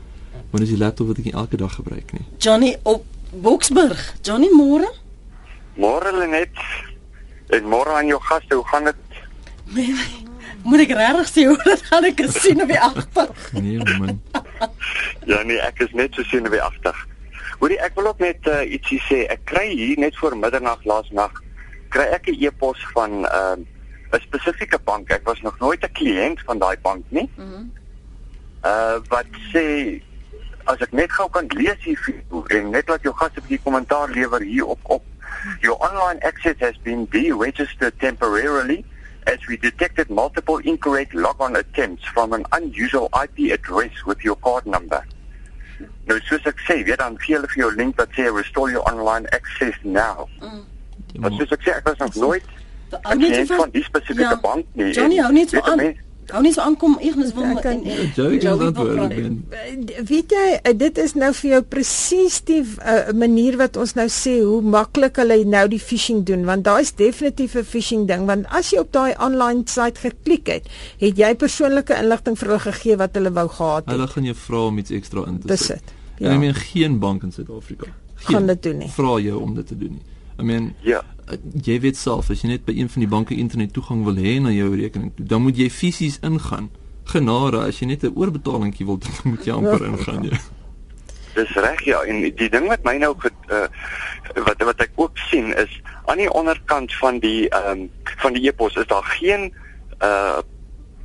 [0.51, 2.25] Maar dis die laptop wat ek nie elke dag gebruik nie.
[2.37, 3.05] Johnny op
[3.41, 4.15] Boksburg.
[4.21, 4.89] Johnny môre?
[5.75, 6.55] Môre Lenet.
[7.53, 8.95] En môre aan jou gaste, hoe gaan dit?
[10.65, 13.29] Moet ek regtig sê hoe dit gaan ek is sien op die agter.
[13.53, 14.21] Nee man.
[15.29, 16.97] Ja nee, ek is net so senuweeagtig.
[17.59, 19.23] Hoorie, ek wil ook net uh, ietsie sê.
[19.29, 21.37] Ek kry hier net voor middernag laasnag
[21.93, 23.55] kry ek 'n e-pos van 'n uh,
[24.13, 25.09] 'n spesifieke bank.
[25.09, 27.29] Ek was nog nooit 'n kliënt van daai bank nie.
[27.35, 27.69] Mhm.
[28.65, 30.01] Uh wat sê
[30.65, 32.01] as ek net gou kan lees hier
[32.49, 35.03] en net laat jou gaste 'n bietjie kommentaar lewer hier op op
[35.61, 38.83] Your online access has been deregistered temporarily
[39.27, 44.65] as we detected multiple incorrect logon attempts from an unusual IP address with your card
[44.65, 45.01] number.
[46.05, 48.85] Nou soos ek sê, weet dan gee hulle vir jou link wat sê restore your
[48.91, 50.27] online access now.
[51.17, 52.43] Maar soos ek sê, ek was nog nooit
[53.03, 54.39] Hou 'n net kliënt so van die spesifieke Ja.
[54.39, 54.93] bank nie.
[54.93, 55.79] Johnny, hou net so aan.
[56.33, 57.83] Hou nie so aankom Ignis wil Ek kan-
[58.67, 59.09] antwoord.
[59.09, 63.77] meen, Eh, Weet jy, eh, dit is nou vir jou presies die uh, manier wat
[63.77, 67.63] ons nou sê hoe maklik hulle nou die phishing doen want daar is definitief 'n
[67.63, 70.63] phishing ding want as jy op daai online site geklik het,
[70.99, 74.09] het jy persoonlike inligting vir hulle gegee wat hulle wou gehad Hulle het.
[74.11, 75.75] gaan jou vra om iets ekstra in te Dis sit.
[75.75, 75.93] dit.
[76.17, 76.27] Ja.
[76.27, 77.85] En ek meen geen bank in Suid-Afrika
[78.17, 78.89] Gaan dit doen nie.
[78.89, 80.01] Vra jou om dit te doen nie.
[80.39, 81.01] I mean, Ja.
[81.63, 84.39] jy weet self as jy net by een van die banke internet toegang wil hê
[84.41, 86.69] na jou rekening, dan moet jy fisies ingaan.
[87.05, 90.37] Genade, as jy net 'n oorbetalingkie wil doen, moet jy amper ingaan ja.
[91.35, 93.15] Dis reg ja en die ding wat my nou
[93.51, 93.67] uh,
[94.45, 97.89] wat wat ek ook sien is aan die onderkant van die ehm um,
[98.23, 99.51] van die e-pos is daar geen
[100.01, 100.39] uh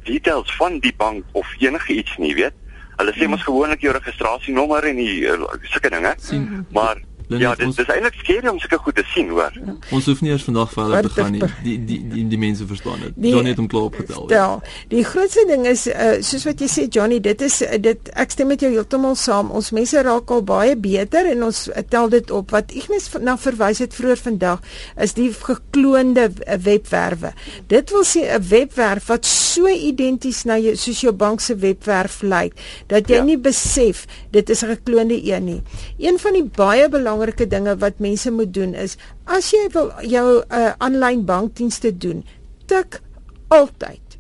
[0.05, 2.55] details van die bank of enige iets nie, weet.
[2.97, 6.15] Hulle sê mos gewoonlik jou registrasienommer en die uh, sulke dinge.
[6.19, 6.67] sien.
[6.73, 6.97] Maar
[7.31, 9.53] Lenny, ja, dit ons- dis eintlik skerry om sulke goed te sien, hoor.
[9.95, 11.43] Ons hoef nie eers vandag verder te gaan nie.
[11.45, 13.13] is- Die die die, die mense verstaan dit.
[13.31, 14.27] Johnny het hom klaar opgetel.
[14.31, 14.37] Ja.
[14.37, 18.09] Ja, die grootste ding is uh, soos wat jy sê Johnny, dit is uh, dit
[18.15, 19.51] ek stem met jou heeltemal saam.
[19.51, 22.51] Ons mense raak al baie beter en ons uh, tel dit op.
[22.51, 24.61] Wat Ignis na verwys het vroeër vandag
[24.99, 26.31] is die gekloonde
[26.65, 27.33] webwerwe.
[27.69, 32.23] Dit wil sê 'n webwerf wat so identies na jou soos jou bank se webwerf
[32.23, 32.53] lyk
[32.89, 33.23] dat jy Ja.
[33.23, 35.63] nie besef dit is 'n gekloonde een nie.
[35.99, 40.43] Een van die baie belangrike dinge wat mense moet doen is as jy wil jou
[40.43, 42.25] uh, aanlyn bankdienste doen,
[42.67, 43.01] tik
[43.49, 44.11] altyd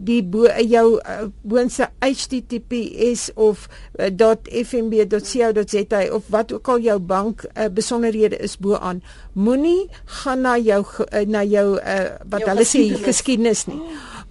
[0.00, 3.66] die bo jou uh, boonse https of
[3.98, 9.02] uh, .fnb.co.za of wat ook al jou bank uh, besonderhede is bo-aan.
[9.32, 13.80] Moenie gaan na jou uh, na jou uh, wat jou hulle sê geskiedenis nie.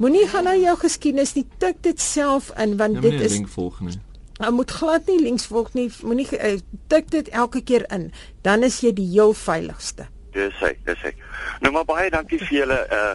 [0.02, 1.46] Moenie gaan na jou geskiedenis nie.
[1.62, 4.00] Tik dit self in want Ja, dit is link volg nie.
[4.39, 5.89] Jy moet glad nie links volg nie.
[6.04, 6.54] Moenie uh,
[6.88, 8.10] tik dit elke keer in.
[8.47, 10.08] Dan is jy die heel veiligste.
[10.36, 11.12] Dis hy, dis hy.
[11.63, 13.12] Nou maar baie dankie vir julle uh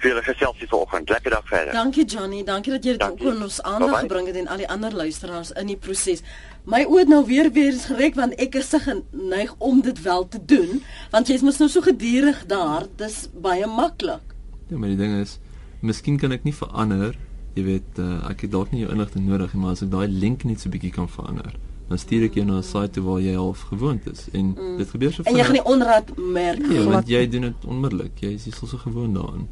[0.00, 1.10] vir julle geselsie vanoggend.
[1.12, 1.74] Lekker dag verder.
[1.76, 4.68] Dankie Johnny, dankie dat jy dit ook aan ons aandag gebring het en al die
[4.72, 6.22] ander luisteraars in die proses.
[6.64, 10.24] My oë het nou weer weer gereg want ek is se geneig om dit wel
[10.28, 10.80] te doen,
[11.12, 14.34] want jy's mos nou so gedurig daar, dis baie maklik.
[14.72, 15.36] Ja, maar die ding is,
[15.84, 17.16] miskien kan ek nie verander.
[17.54, 20.08] Jy weet, uh, ek het dalk nie jou inligting nodig nie, maar as ek daai
[20.08, 21.56] link net so bietjie kan verander,
[21.90, 24.76] dan stuur ek jou na 'n site toe waar jy al gewoond is en mm.
[24.78, 27.64] dit gebeur so En jy gaan nie onraad merk Ja, glad want jy doen dit
[27.66, 28.12] onmiddellik.
[28.20, 29.48] Jy is so gewoond daaraan.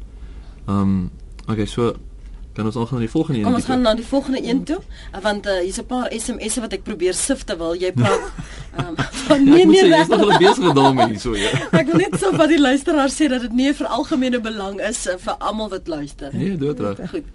[0.67, 1.09] Ehm, um,
[1.47, 1.95] okay, so
[2.53, 3.45] kan ons aangaan na die volgende een.
[3.45, 4.79] Kom ons gaan na die volgende een toe,
[5.21, 8.23] want uh, hier's 'n paar SMS'e wat ek probeer sif terwyl jy praat.
[8.79, 8.95] Ehm
[9.29, 11.51] van Ja, nee ek nee, sê, nee is nog wel besig daarmee hierso ja.
[11.71, 15.05] Ek wil net so wat die luisteraar sê dat dit nie vir algemene belang is
[15.07, 16.33] uh, vir almal wat luister.
[16.33, 17.03] Nee, doodreg.
[17.13, 17.27] Goed.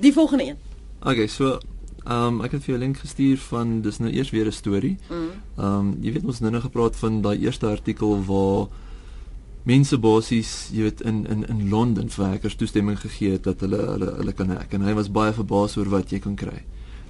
[0.00, 0.56] Die volgende een.
[1.00, 1.58] Okay, so
[2.06, 4.52] ehm um, ek het vir jou 'n link gestuur van dis nou eers weer 'n
[4.52, 4.96] storie.
[5.10, 8.68] Ehm um, jy weet ons nou nog gepraat van daai eerste artikel waar
[9.62, 13.76] mense basies, jy weet in in in Londen vir hackers toestemming gegee het dat hulle
[13.76, 16.62] hulle hulle kan hack en hy was baie verbaas oor wat jy kan kry.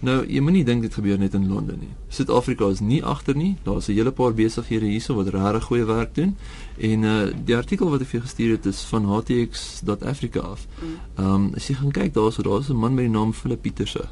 [0.05, 1.92] Nou, jy moenie dink dit gebeur net in Londen nie.
[2.12, 3.57] Suid-Afrika is nie agter nie.
[3.64, 6.37] Daar's 'n hele paar besighede hierso wat regtig goeie werk doen.
[6.78, 10.66] En uh die artikel wat ek vir gestuur het is van htx.africa af.
[10.82, 14.08] Ehm um, as jy gaan kyk daarso, daar's 'n man met die naam Philip Pieterse.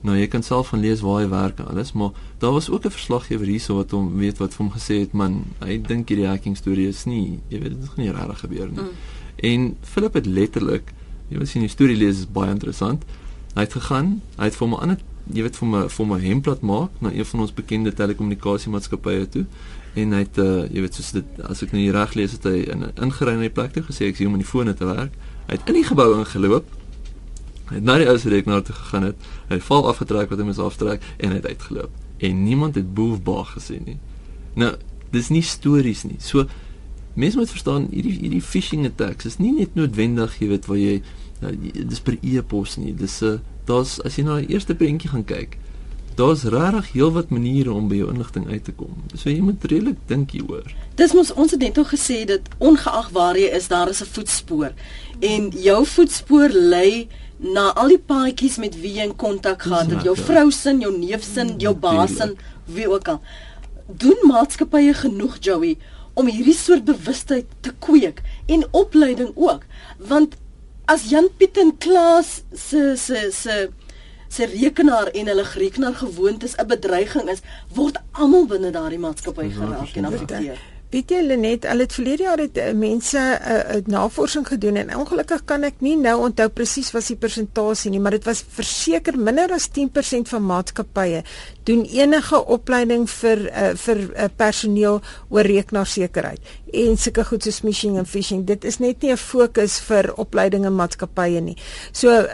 [0.00, 2.84] Nou jy kan self gaan lees waar hy werk en alles, maar daar was ook
[2.84, 6.26] 'n verslaggewer hierso wat hom weet wat vir hom gesê het, man, hy dink hierdie
[6.26, 8.80] hacking storie is nie, jy weet dit gaan nie regtig gebeur nie.
[8.80, 8.88] Mm.
[9.36, 10.92] En Philip het letterlik,
[11.28, 13.04] jy weet sien die storie lees is baie interessant.
[13.54, 14.98] Hy het gegaan, hy het vir hom 'n ander
[15.34, 19.44] jy weet vir my vir my hemplat maak na een van ons bekende telekommunikasiemaatskappye toe
[19.94, 22.44] en hy het uh, jy weet soos dit as ek nou hier reg lees het
[22.46, 24.86] hy in ingery na die plek toe gesê ek sien hom aan die fone te
[24.86, 25.16] werk.
[25.48, 26.68] Hy het in die gebou ingeloop.
[27.70, 29.28] Hy het na die ou se rekenaar toe gegaan het.
[29.48, 31.90] Hy het val afgetrek wat hy moes aftrek en hy het uitgeloop.
[32.22, 33.98] En niemand het boefbaar gesien nie.
[34.54, 34.74] Nou,
[35.14, 36.18] dis nie stories nie.
[36.22, 36.46] So
[37.18, 41.00] mense moet verstaan hierdie hierdie phishing attacks is nie net noodwendig jy weet waar jy
[41.42, 42.94] uh, dis per e-pos nie.
[42.94, 45.58] Dis 'n uh, daar's as jy na die eerste prentjie gaan kyk,
[46.16, 48.94] daar's regtig heelwat maniere om by jou inligting uit te kom.
[49.14, 50.66] So jy moet redelik dink hieroor.
[50.96, 54.06] Dis mos ons het net nog gesê dat ongeag waar jy is, daar is 'n
[54.12, 54.72] voetspoor.
[55.20, 60.02] En jou voetspoor lei na al die paadjies met wie jy in kontak gehad het,
[60.02, 60.22] jou Ja.
[60.24, 62.34] vrou se, jou neef se, jou baas se,
[62.66, 63.20] wie ook al.
[63.86, 65.76] Doen maatskappye genoeg, Joey,
[66.14, 69.62] om hierdie soort bewustheid te kweek en opleiding ook?
[69.98, 70.36] Want
[70.84, 73.70] as Jan Piet en Klaas se se se
[74.30, 77.42] se rekenaar en hulle rekenaar gewoontes 'n bedreiging is,
[77.74, 80.60] word almal binne daardie maatskappy geraak en 100% afekteer.
[80.90, 84.76] Weet jy Lenet, hulle het verlede jaar het uh, mense 'n uh, uh, navorsing gedoen
[84.76, 88.42] en ongelukkig kan ek nie nou onthou presies wat die persentasie nie, maar dit was
[88.42, 91.22] verseker minder as 10% van maatskappye
[91.62, 96.40] doen enige opleiding vir uh, vir uh, personeel oor rekenaarsekerheid
[96.72, 98.44] en sulke goed soos smishing en phishing.
[98.46, 101.56] Dit is net nie 'n fokus vir opleiding in maatskappye nie.
[101.92, 102.26] So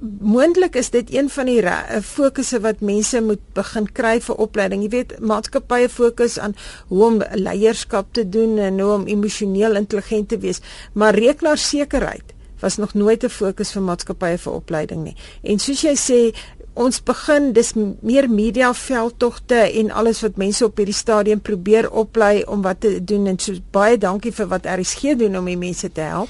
[0.00, 4.82] moontlik is dit een van die eh, fokusse wat mense moet begin kry vir opleiding.
[4.82, 6.56] Jy weet, maatskappye fokus aan
[6.88, 10.60] hoe om leierskap te doen en hoe om emosioneel intelligent te wees,
[10.92, 15.16] maar rekenaarsekerheid was nog nooit 'n fokus vir maatskappye vir opleiding nie.
[15.42, 16.36] En soos jy sê,
[16.74, 22.44] ons begin dis meer media veldtogte en alles wat mense op hierdie stadium probeer oplei
[22.44, 25.92] om wat te doen en so baie dankie vir wat RSG doen om die mense
[25.92, 26.28] te help.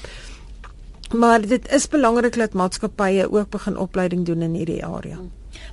[1.11, 5.19] Maar dit is belangrik dat maatskappye ook begin opleiding doen in hierdie area.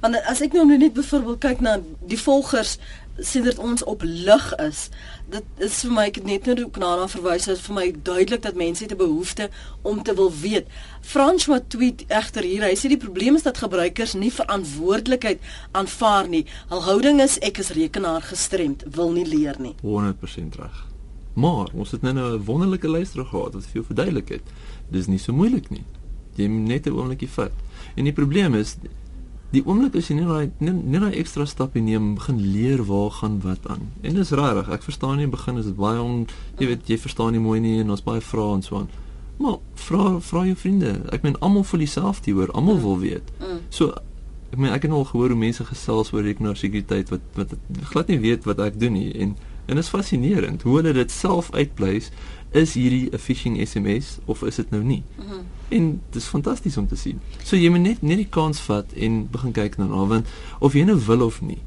[0.00, 2.78] Want as ek nou net byvoorbeeld kyk na die volgers
[3.18, 4.84] sedert ons op lig is,
[5.30, 8.42] dit is vir my ek het net nou ook daarna verwys dat vir my duidelik
[8.46, 9.48] dat mense het 'n behoefte
[9.82, 10.66] om te wil weet.
[11.00, 15.40] François tweet egter hier, hy sê die probleem is dat gebruikers nie verantwoordelikheid
[15.72, 16.46] aanvaar nie.
[16.68, 19.74] Hul houding is ek is rekenaar gestremd, wil nie leer nie.
[19.82, 20.86] 100% reg.
[21.34, 24.42] Maar ons het nou nou 'n wonderlike luisteraar gehad wat vir jou verduidelik het.
[24.90, 25.84] Dis nie so moeilik nie.
[26.38, 27.52] Jy moet net 'n oombliekie vat.
[27.96, 28.76] En die probleem is
[29.50, 33.10] die oomblik as jy net daai net net daai ekstra stappie neem, begin leer waar
[33.10, 33.90] gaan wat aan.
[34.02, 34.68] En dis rarig.
[34.68, 36.26] Ek verstaan nie in die begin is dit baie on
[36.58, 38.88] jy weet jy verstaan nie mooi nie en ons baie vrae en so aan.
[39.38, 41.00] Maar vra vra jou vriende.
[41.12, 42.52] Ek meen almal voel dieselfde hoor.
[42.52, 43.32] Almal wil weet.
[43.70, 43.94] So
[44.52, 47.54] ek meen ek het al gehoor hoe mense gesels oor rekenaarsekuriteit wat wat
[47.92, 49.36] glad nie weet wat ek doen nie en
[49.68, 52.08] En dit is fascinerend hoe hulle dit self uitpleis.
[52.50, 55.02] Is hierdie 'n phishing SMS of is dit nou nie?
[55.16, 55.42] Mm -hmm.
[55.68, 57.20] En dit is fantasties om te sien.
[57.42, 60.26] So jy moet net net die kans vat en begin kyk daarna want
[60.58, 61.58] of jy nou wil of nie.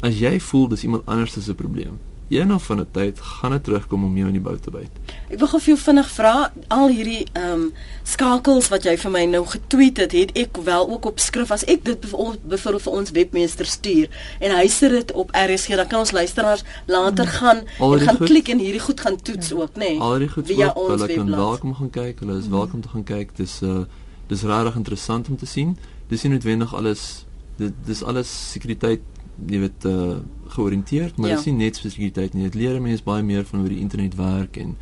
[0.00, 1.98] As jy voel dis iemand anders se probleem,
[2.28, 4.90] eendag van 'n tyd gaan dit terugkom om jou in die bou te byt.
[5.30, 7.72] Ek wil gou vir jou vinnig vra, al hierdie ehm um,
[8.02, 11.64] skakels wat jy vir my nou getweet het, het ek wel ook op skrif as
[11.64, 14.08] ek dit byvoorbeeld vir ons webmeester stuur
[14.40, 18.26] en hy sit dit op RSG, dan kan ons luisteraars later gaan en gaan goed,
[18.26, 19.78] klik en hierdie goed gaan toets ook, nê?
[19.78, 21.08] Nee, al hierdie goed via ook, ons webblad.
[21.08, 23.36] Hulle kan welkom gaan kyk, hulle is welkom te gaan kyk.
[23.36, 23.84] Dis uh
[24.26, 25.76] dis regtig interessant om te sien.
[26.08, 29.00] Dis nie noodwendig alles dit dis alles sekuriteit
[29.46, 30.16] jy weet uh,
[30.56, 31.36] georiënteerd, maar ja.
[31.36, 32.46] dit is nie net spesifiek nie.
[32.48, 34.76] Dit leer mense baie meer van hoe die internet werk en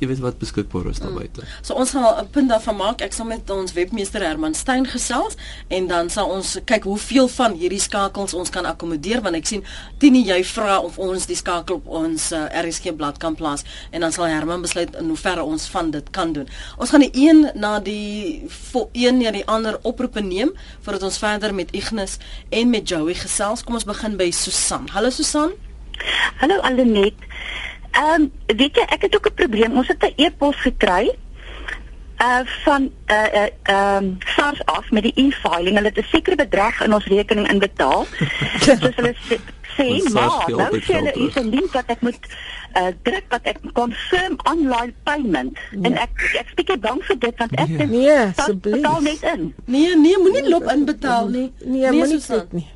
[0.00, 1.18] jy weet wat beskikbaar is daar mm.
[1.18, 1.46] buite.
[1.62, 3.00] So ons gaan 'n punt daarvan maak.
[3.00, 5.36] Ek sal met ons webmeester Herman Stein gesels
[5.68, 9.64] en dan sal ons kyk hoeveel van hierdie skakels ons kan akkommodeer want ek sien
[9.98, 13.64] Tini jy vra of ons die skakel op ons uh, eh, RSG blad kan plaas
[13.90, 16.48] en dan sal Herman besluit in hoeverre ons van dit kan doen.
[16.78, 18.46] Ons gaan die een na die
[18.92, 22.18] een na die ander oproepe neem voordat ons verder met Ignis
[22.50, 23.64] en met Joey gesels.
[23.64, 24.88] Kom ons begin by Susan.
[24.92, 25.52] Hallo Susan.
[26.40, 27.14] Hallo Alenet.
[27.92, 29.76] Ehm um, weet jy ek het ook 'n probleem.
[29.76, 31.12] Ons het 'n e-pos gekry
[32.22, 35.76] uh van uh uh ehm um, SARS af met die e-filing.
[35.76, 38.06] Hulle het 'n sekere bedrag in ons rekening inbetaal.
[38.64, 39.38] Soos hulle sê,
[39.76, 42.18] sê maar nou sê hulle is 'n link wat ek moet
[42.76, 45.58] uh druk wat ek confirm online payment.
[45.70, 45.78] Ja.
[45.82, 48.82] En ek ek spreek bang vir dit want ek nee, nee asseblief.
[49.64, 51.52] Nee, nee, moenie loop inbetaal nie.
[51.64, 52.68] Nee, nee moenie dit nie.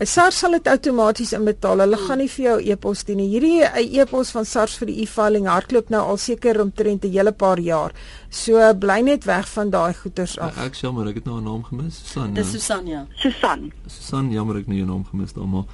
[0.00, 1.82] SARS sal dit outomaties inbetaal.
[1.84, 2.06] Hulle hmm.
[2.08, 3.26] gaan nie vir jou e-pos doen nie.
[3.34, 7.60] Hierdie e-pos van SARS vir die e-filing hardloop nou al seker omtrent 'n hele paar
[7.60, 7.92] jaar.
[8.30, 10.56] So bly net weg van daai goeters af.
[10.56, 12.00] Ek jammer, ek het nou 'n naam gemis.
[12.04, 12.34] Susan.
[12.34, 13.06] Dis Susan ja.
[13.14, 13.72] Susan.
[13.86, 15.66] Susan, jammer ek het nou 'n naam gemis almal.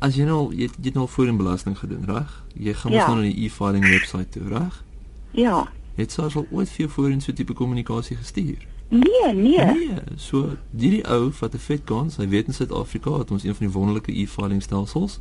[0.00, 2.44] As jy nou jy, jy het nou voorheen belasting gedoen, reg?
[2.54, 2.98] Jy gaan ja.
[2.98, 4.84] mos nou na die e-filing webwerf toe, reg?
[5.30, 5.68] Ja.
[5.94, 8.66] Het SARS al ooit vir jou voorheen so 'n tipe kommunikasie gestuur?
[8.88, 9.64] Nee, nee.
[9.64, 13.54] Nee, so hierdie ou wat 'n vet kans, hy weet in Suid-Afrika het ons een
[13.54, 15.18] van die wonderlike e-filing stelsels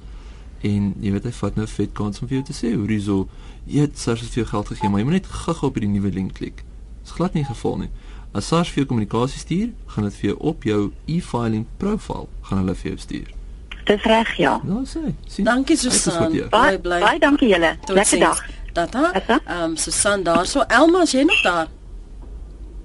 [0.62, 3.28] en jy weet hy vat nou vet kans om vir jou te sê hoe hierso
[3.66, 6.12] jy het SARS vir jou geld gegee, maar jy moet net gou-gou op hierdie nuwe
[6.14, 6.64] link klik.
[7.04, 7.90] Dis glad nie geval nie.
[8.34, 12.58] As SARS vir jou kommunikasie stuur, gaan dit vir jou op jou e-filing profiel gaan
[12.58, 13.34] hulle vir jou stuur.
[13.88, 14.60] Dis reg, ja.
[14.64, 15.14] Nou sê.
[15.28, 15.46] Sien.
[15.46, 16.32] Dankie Susan.
[16.52, 17.00] Baie bly.
[17.00, 17.78] Baie dankie julle.
[17.88, 18.46] Lekker dag.
[18.74, 19.12] Tata.
[19.14, 20.46] Ehm um, Susan daar.
[20.46, 21.68] So Elma, is jy nog daar?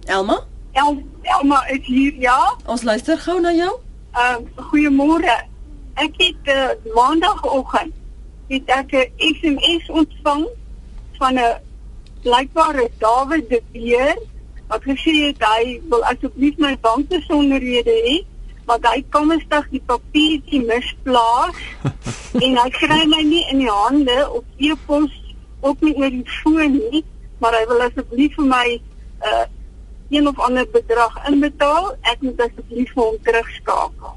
[0.04, 0.42] Elma?
[0.72, 2.38] El, Elma is hier, ja.
[2.66, 3.72] Ons luister gou na jou.
[4.12, 4.38] Uh,
[4.70, 5.36] goeiemôre.
[6.00, 7.92] Ek het uh, maandagooggend
[8.52, 10.48] het ek 'n SMS ontvang
[11.18, 11.60] van 'n
[12.22, 14.16] blykbare David de Beer
[14.68, 18.16] wat gesê het hy wil asseblief my bankbesonderhede hê
[18.64, 21.58] want hy kom stig die papiertjie misplaas
[22.44, 25.12] en hy kry my nie in die hande op e-pos
[25.60, 27.04] ook nie oor die foon nie
[27.38, 28.68] maar hy wil asseblief vir my
[29.30, 29.44] uh
[30.12, 34.14] een of ander bedrag inbetaal, ek moet asseblief vir hom terugskakel.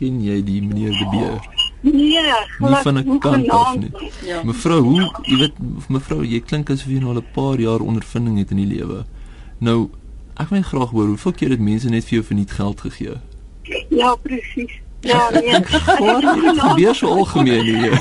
[0.00, 1.40] Ken jy die meneer De Beer?
[1.80, 2.22] Nee,
[2.58, 3.92] glad van 'n kant af nie.
[4.24, 4.42] Ja.
[4.44, 5.56] Mevrou, hoe, jy weet
[5.88, 9.04] mevrou, jy klink asof jy nou al 'n paar jaar ondervinding het in die lewe.
[9.58, 9.90] Nou,
[10.36, 13.16] ek wil graag hoor hoeveel keer het mense net vir jou verniet geld gegee?
[13.88, 14.72] Ja, presies.
[15.00, 15.60] Ja, nee.
[15.98, 16.24] Wat
[16.64, 17.92] gebeur so algemeen hier?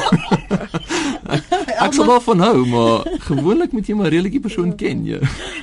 [1.85, 5.19] ek sal wel van hou, maar gewoonlik moet jy maar die persoon ken, jy.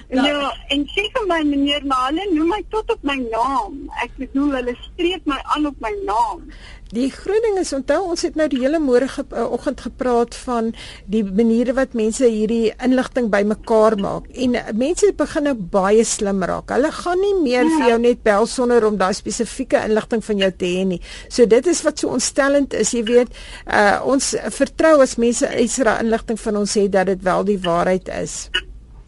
[0.08, 3.84] Ja, en sê vir my meneer, maar hulle noem my tot op my naam.
[4.04, 6.46] Ek bedoel hulle streep my aan op my naam.
[6.94, 10.36] Die groot ding is onthou ons het nou die hele môre ge uh, oggend gepraat
[10.44, 10.68] van
[11.10, 16.44] die maniere wat mense hierdie inligting bymekaar maak en uh, mense begin nou baie slim
[16.46, 16.70] raak.
[16.70, 17.72] Hulle gaan nie meer ja.
[17.72, 21.00] vir jou net bel sonder om daai spesifieke inligting van jou te hê nie.
[21.26, 23.34] So dit is wat so ontstellend is, jy weet,
[23.66, 28.12] uh, ons vertrou as mense ekstra inligting van ons het dat dit wel die waarheid
[28.14, 28.36] is.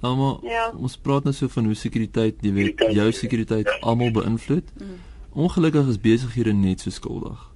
[0.03, 0.69] Almal, ja.
[0.75, 4.67] ons praat nou so van hoe sekuriteit, jy weet, jou sekuriteit almal beïnvloed.
[4.83, 4.99] Mm.
[5.47, 7.48] Ongelukkig is besighede net so skuldig.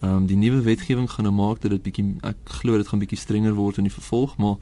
[0.00, 3.00] Ehm um, die nuwe wetgewing gaan nou maak dat dit bietjie ek glo dit gaan
[3.02, 4.56] bietjie strenger word in die vervolg, maar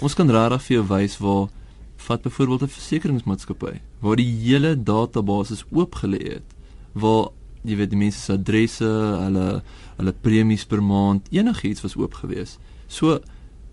[0.00, 1.48] ons kan regtig vir jou wys waar
[1.96, 6.54] vat byvoorbeeld 'n versekeringsmaatskappy waar die hele database oopgelê het
[6.92, 7.30] waar
[7.64, 8.90] jy weet die mense se adresse,
[9.24, 9.62] hulle
[9.96, 12.58] hulle premies per maand, enigiets was oop gewees.
[12.86, 13.20] So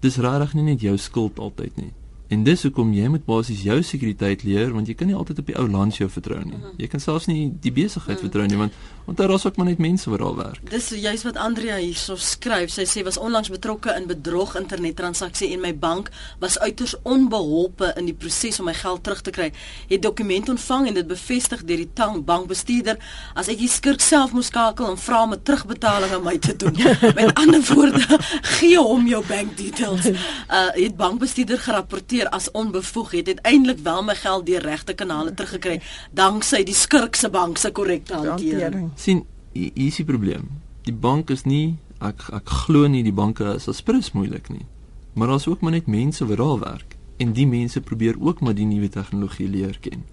[0.04, 1.92] dis regtig nie net jou skuld altyd nie.
[2.34, 5.52] En dis hoekom jy moet basies jou sekuriteit leer want jy kan nie altyd op
[5.52, 6.58] die ou land jou vertrou nie.
[6.58, 6.78] Mhm.
[6.82, 8.74] Jy kan selfs nie die besigheid vertrou nie want
[9.06, 10.70] onthou daar's ook maar net mense wat daar werk.
[10.70, 12.72] Dis juist wat Andrea hierso skryf.
[12.72, 18.06] Sy sê was onlangs betrokke in bedrog internettransaksie en my bank was uiters onbeholpe in
[18.06, 19.52] die proses om my geld terug te kry.
[19.90, 22.98] Het dokument ontvang en dit bevestig deur die tang bankbestuurder
[23.34, 26.56] as ek die skurk self moes skakel en vra om 'n terugbetaling aan my te
[26.56, 26.76] doen.
[27.20, 30.08] Met ander woorde, gee hom jou bank details.
[30.08, 33.12] Uh het bankbestuurder gerapporteer as onbevoeg.
[33.12, 35.82] Het uiteindelik wel my geld deur regte kanale teruggekry
[36.12, 38.93] danksy die skurk se bank se korrekte hantering.
[38.96, 39.24] Sien
[39.54, 40.50] hier hier is die probleem.
[40.84, 44.66] Die bank is nie ek ek glo nie die banke is aspres moeilik nie.
[45.14, 48.56] Maar daar's ook maar net mense wat daar werk en die mense probeer ook maar
[48.58, 50.04] die nuwe tegnologie leer ken.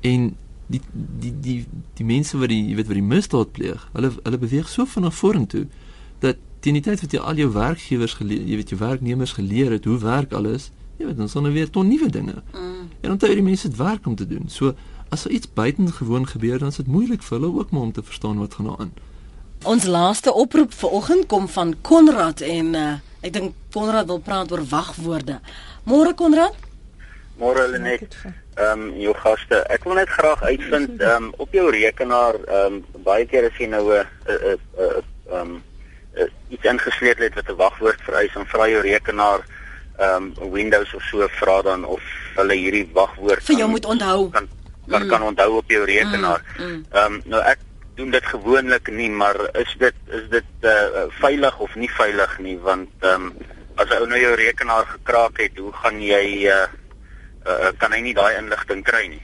[0.00, 0.34] En
[0.66, 1.58] die die die
[1.98, 5.14] die mense wat die jy weet wat die misdaad pleeg, hulle hulle beweeg so vinnig
[5.14, 5.66] vorentoe
[6.22, 9.74] dat teen die tyd wat jy al jou werkgewers geleer, jy weet jou werknemers geleer
[9.74, 10.70] het hoe werk alles,
[11.00, 12.42] jy weet dan sal er weer ton nuwe dinge.
[12.54, 12.84] Mm.
[13.02, 14.46] En onthou die mense het werk om te doen.
[14.48, 14.76] So
[15.12, 18.02] as er iets buitengewoon gebeur, dan is dit moeilik vir hulle ook maar om te
[18.02, 18.92] verstaan wat gaan aan.
[19.64, 24.64] Ons laaste oproep vanoggend kom van Konrad en uh, ek dink Konrad wil praat oor
[24.70, 25.36] wagwoorde.
[25.84, 26.54] Môre Konrad?
[27.38, 28.16] Môre Lenet.
[28.56, 32.80] Ehm um, jou gaste, ek wil net graag uitvind ehm um, op jou rekenaar ehm
[32.80, 35.52] um, baie keer as jy nou 'n 'n 'n ehm
[36.52, 39.40] iets ingesleep het wat 'n wagwoord vereis en vra jou rekenaar
[39.98, 42.00] ehm um, Windows of so vra dan of
[42.36, 44.30] hulle hierdie wagwoord Vir jou kan- moet onthou.
[44.30, 44.48] kan
[44.88, 46.42] kan, kan onthou op jou rekenaar.
[46.58, 46.84] Mm, mm.
[46.90, 47.58] Ehm um, nou ek
[47.94, 52.58] doen dit gewoonlik nie, maar is dit is dit uh, veilig of nie veilig nie
[52.58, 53.34] want ehm um,
[53.80, 56.66] as ou nou jou rekenaar gekraak het, hoe gaan jy uh,
[57.48, 59.22] uh, kan hy nie daai inligting kry nie.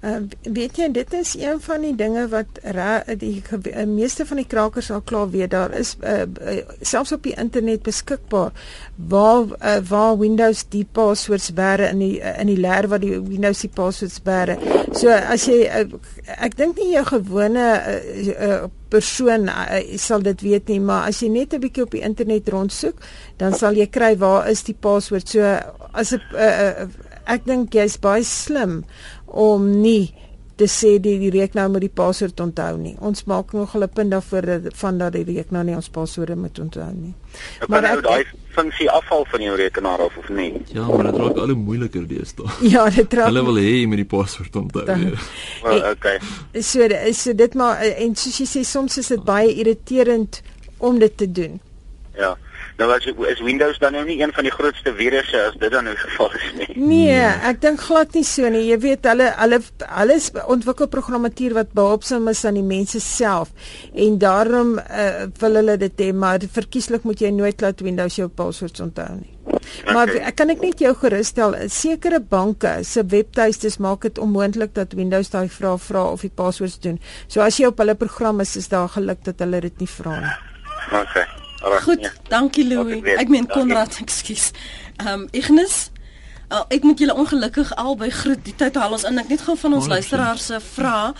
[0.00, 4.38] Uh, weet jy dit is een van die dinge wat ra, die uh, meeste van
[4.40, 8.48] die krakers al klaar weet daar is uh, uh, selfs op die internet beskikbaar
[8.96, 13.18] waar uh, waar Windows die passwords bære in die uh, in die leer wat die
[13.18, 14.56] Windows die passwords bære.
[14.96, 15.84] So as jy uh,
[16.38, 18.00] ek dink nie jou gewone uh,
[18.32, 22.06] uh, persoon uh, sal dit weet nie, maar as jy net 'n bietjie op die
[22.08, 23.04] internet rondsoek,
[23.36, 25.28] dan sal jy kry waar is die paswoord.
[25.28, 25.44] So
[25.92, 26.88] as 'n uh, uh,
[27.30, 28.80] ek dink jy's baie slim
[29.30, 30.14] om nie
[30.60, 32.96] te sê die, die rekenaar moet die paswoord onthou nie.
[33.00, 36.58] Ons maak nogal 'n punt daarvoor dat van dat die rekenaar nie ons paswoorde moet
[36.58, 37.14] onthou nie.
[37.60, 40.52] Nou Maar nou ek- daai funksie afval van jou rekenaar af of nie.
[40.72, 42.46] Ja, maar dit raak al hoe moeiliker deesdae.
[42.74, 44.84] Ja, dit raak Hulle wil hê jy moet die paswoord onthou.
[44.86, 45.90] Ja.
[45.92, 46.18] Okay.
[46.60, 50.42] so so dit maar en soos jy sê soms is dit baie irriterend
[50.78, 51.60] om dit te doen.
[52.18, 52.36] Ja.
[52.80, 55.84] Nou as is Windows dan nou nie een van die grootste virusse as dit dan
[55.84, 56.68] nou geval is nie.
[56.80, 58.62] Nee, ek dink glad nie so nie.
[58.70, 63.50] Jy weet hulle hulle is ontwikkel programmatuur wat behulpsaam is aan die mense self
[63.92, 68.30] en daarom uh, wil hulle dit hê, maar verkieslik moet jy nooit laat Windows jou
[68.32, 69.36] paswoord onthou nie.
[69.90, 70.22] Maar Okay.
[70.30, 75.28] ek kan ek net jou gerusstel, sekere banke se webtuistes maak dit onmoontlik dat Windows
[75.32, 76.96] daai vrae vra of die paswoords doen.
[77.28, 80.16] So as jy op hulle program is, is daar geluk dat hulle dit nie vra
[80.22, 80.34] nie.
[81.02, 81.26] Okay.
[81.82, 82.10] Goed, ja.
[82.28, 83.02] dankie Louis.
[83.04, 83.18] ek.
[83.26, 83.46] Ek meen.
[83.46, 84.50] Konrad, ekskuus.
[85.00, 85.90] Ehm um, Ignis,
[86.52, 88.40] uh, ek moet julle ongelukkig albei groet.
[88.44, 89.18] Die tyd haal ons in.
[89.20, 91.12] Ek net gaan van ons Môre, luisteraars se vra.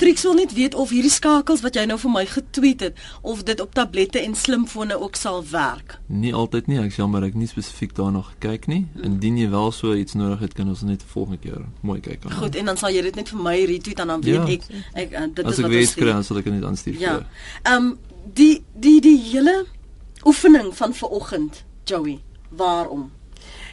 [0.00, 3.42] Trix wil net weet of hierdie skakels wat jy nou vir my getweet het, of
[3.48, 5.98] dit op tablette en slimfone ook sal werk.
[6.06, 8.84] Nie altyd nie, ek jammer ek nie spesifiek daarna gekyk nie.
[9.02, 12.36] Indien jy wel so iets nodig het, kan ons net volgende keer mooi kyk aan.
[12.38, 14.46] Goed, en dan sal jy dit net vir my retweet en dan weet Ja.
[14.46, 14.62] ek
[14.94, 16.64] ek uh, dit As is ek wat weet ons kry, dan sal ek dit net
[16.70, 17.18] aanstuur Ja.
[17.64, 17.98] Ehm um,
[18.34, 19.64] die die die hele
[20.24, 22.20] oefening van vanoggend, Joey.
[22.48, 23.12] Waarom?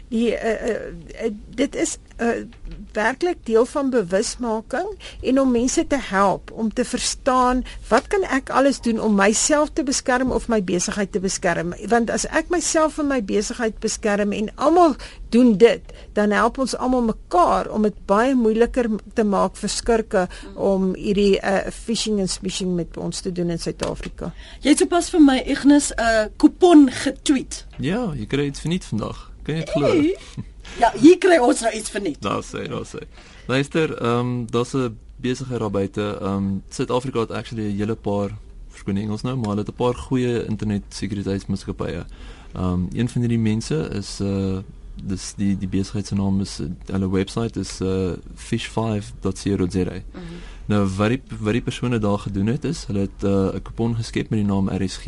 [0.07, 2.45] Die uh, uh, dit is uh,
[2.93, 4.87] werklik deel van bewusmaking
[5.21, 9.69] en om mense te help om te verstaan wat kan ek alles doen om myself
[9.73, 14.31] te beskerm of my besigheid te beskerm want as ek myself en my besigheid beskerm
[14.31, 14.95] en almal
[15.35, 20.25] doen dit dan help ons almal mekaar om dit baie moeiliker te maak vir skurke
[20.55, 24.31] om hierdie uh, phishing en smishing met ons te doen in Suid-Afrika.
[24.63, 27.65] Jy het sopas vir my Ignis 'n uh, kupon getweet.
[27.77, 29.31] Ja, jy kry iets verniet vandag.
[29.43, 29.87] Kan jy dit glo?
[29.87, 30.15] Hey.
[30.79, 32.21] Ja, hier kry ons nou iets verniet.
[32.21, 33.05] Daar sê, daar sê.
[33.47, 36.17] Luister, ehm um, daar's 'n besigheid daar buite.
[36.21, 38.29] Ehm um, Suid-Afrika het actually 'n hele paar
[38.67, 42.05] verskoon Engels nou, maar hulle het 'n paar goeie internet sekuriteitsmaatskappye.
[42.53, 44.57] Ehm um, een van hierdie mense is uh
[45.03, 49.83] dis die die besigheid se naam is hulle webwerf is uh fish5.co.za.
[49.83, 50.23] Mm -hmm.
[50.65, 53.95] Nou wat die wat die persone daar gedoen het is, hulle het 'n uh, kupon
[53.95, 55.05] geskep met die naam RSG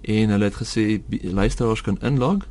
[0.00, 2.46] en hulle het gesê luisteraars kan inlog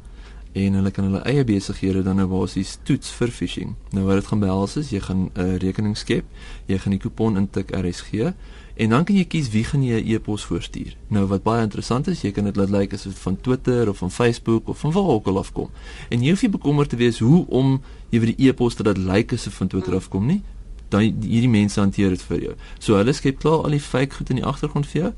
[0.55, 3.73] en hulle kan hulle eie besighede dan nou basies toets vir phishing.
[3.91, 6.25] Nou wat dit gaan behels is jy gaan 'n uh, rekening skep,
[6.67, 8.31] jy gaan die kupon intik RSG
[8.75, 10.95] en dan kan jy kies wie gaan jy 'n e-pos voorstuur.
[11.07, 13.89] Nou wat baie interessant is, jy kan dit laat lyk like, as dit van Twitter
[13.89, 15.69] of van Facebook of van waar ook al afkom.
[16.09, 19.15] En jy hoef nie bekommerd te wees hoe om jy vir die e-poste dat lyk
[19.15, 20.41] like, as dit van Twitter afkom nie.
[20.89, 22.55] Dan hierdie mense hanteer dit vir jou.
[22.79, 25.13] So hulle skep klaar al die fake goed in die agtergrond vir jou.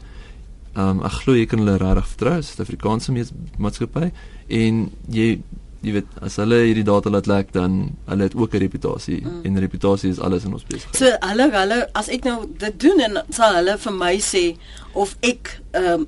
[0.78, 3.13] Ehm um, ek glo jy kan hulle regtig vertrou, Suid-Afrikaanse
[3.57, 4.11] maatskappy
[4.59, 5.39] en jy
[5.86, 9.41] jy weet as hulle hierdie data laat lek dan hulle het ook 'n reputasie mm.
[9.45, 10.97] en reputasie is alles in ons besigheid.
[10.97, 14.45] So hulle hulle as ek nou dit doen en sal hulle vir my sê
[14.93, 16.07] of ek ehm um,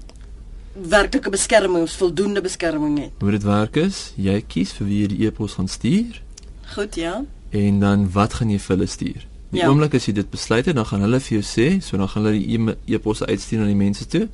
[0.80, 3.12] werklike beskerming of voldoende beskerming het.
[3.20, 6.22] Hoe dit werk is, jy kies vir wie jy die e-pos gaan stuur.
[6.76, 7.26] Goed, ja.
[7.50, 9.26] En dan wat gaan jy vir hulle stuur?
[9.50, 9.68] Die ja.
[9.68, 12.30] oomblik as jy dit besluit het, dan gaan hulle vir jou sê, so dan gaan
[12.30, 14.28] hulle die e-posse uitstuur aan die mense toe.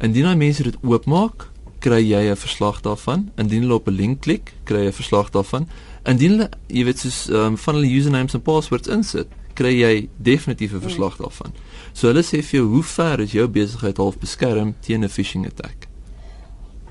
[0.00, 1.48] Indien daai mense dit oopmaak,
[1.82, 3.30] kry jy 'n verslag daarvan.
[3.36, 5.68] Indien hulle op 'n link klik, kry jy 'n verslag daarvan.
[6.04, 10.72] Indien hulle, jy weet, soos um, van hulle usernames en passwords insit, kry jy definitief
[10.72, 11.52] 'n verslag daarvan.
[11.92, 15.46] So hulle sê vir jou hoe ver is jou besigheid half beskerm teen 'n phishing
[15.46, 15.87] attack.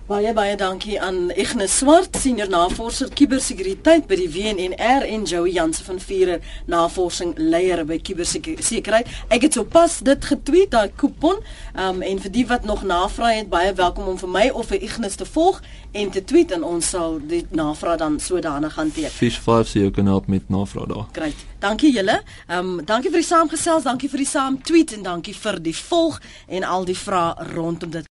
[0.08, 5.84] Baie baie dankie aan Ignas Swart, senior navorser kubersekuriteit by die WNR en Joey Jansen
[5.84, 9.12] van Vuren, navorsing leier by kubersekuriteit.
[9.28, 11.44] Ek het sopas dit getweet daai kupon.
[11.76, 14.86] Um en vir die wat nog navraag het, baie welkom om vir my of vir
[14.88, 15.60] Ignas te volg
[15.92, 19.12] en te tweet en ons sal die navraag dan sodanig hanteer.
[19.12, 21.12] Fish 5 se jou kan help met navraag daar.
[21.20, 21.44] Great.
[21.60, 22.22] Dankie julle.
[22.48, 26.22] Um dankie vir die saamgesels, dankie vir die saam tweet en dankie vir die volg
[26.48, 28.06] en al die vrae rondom dit.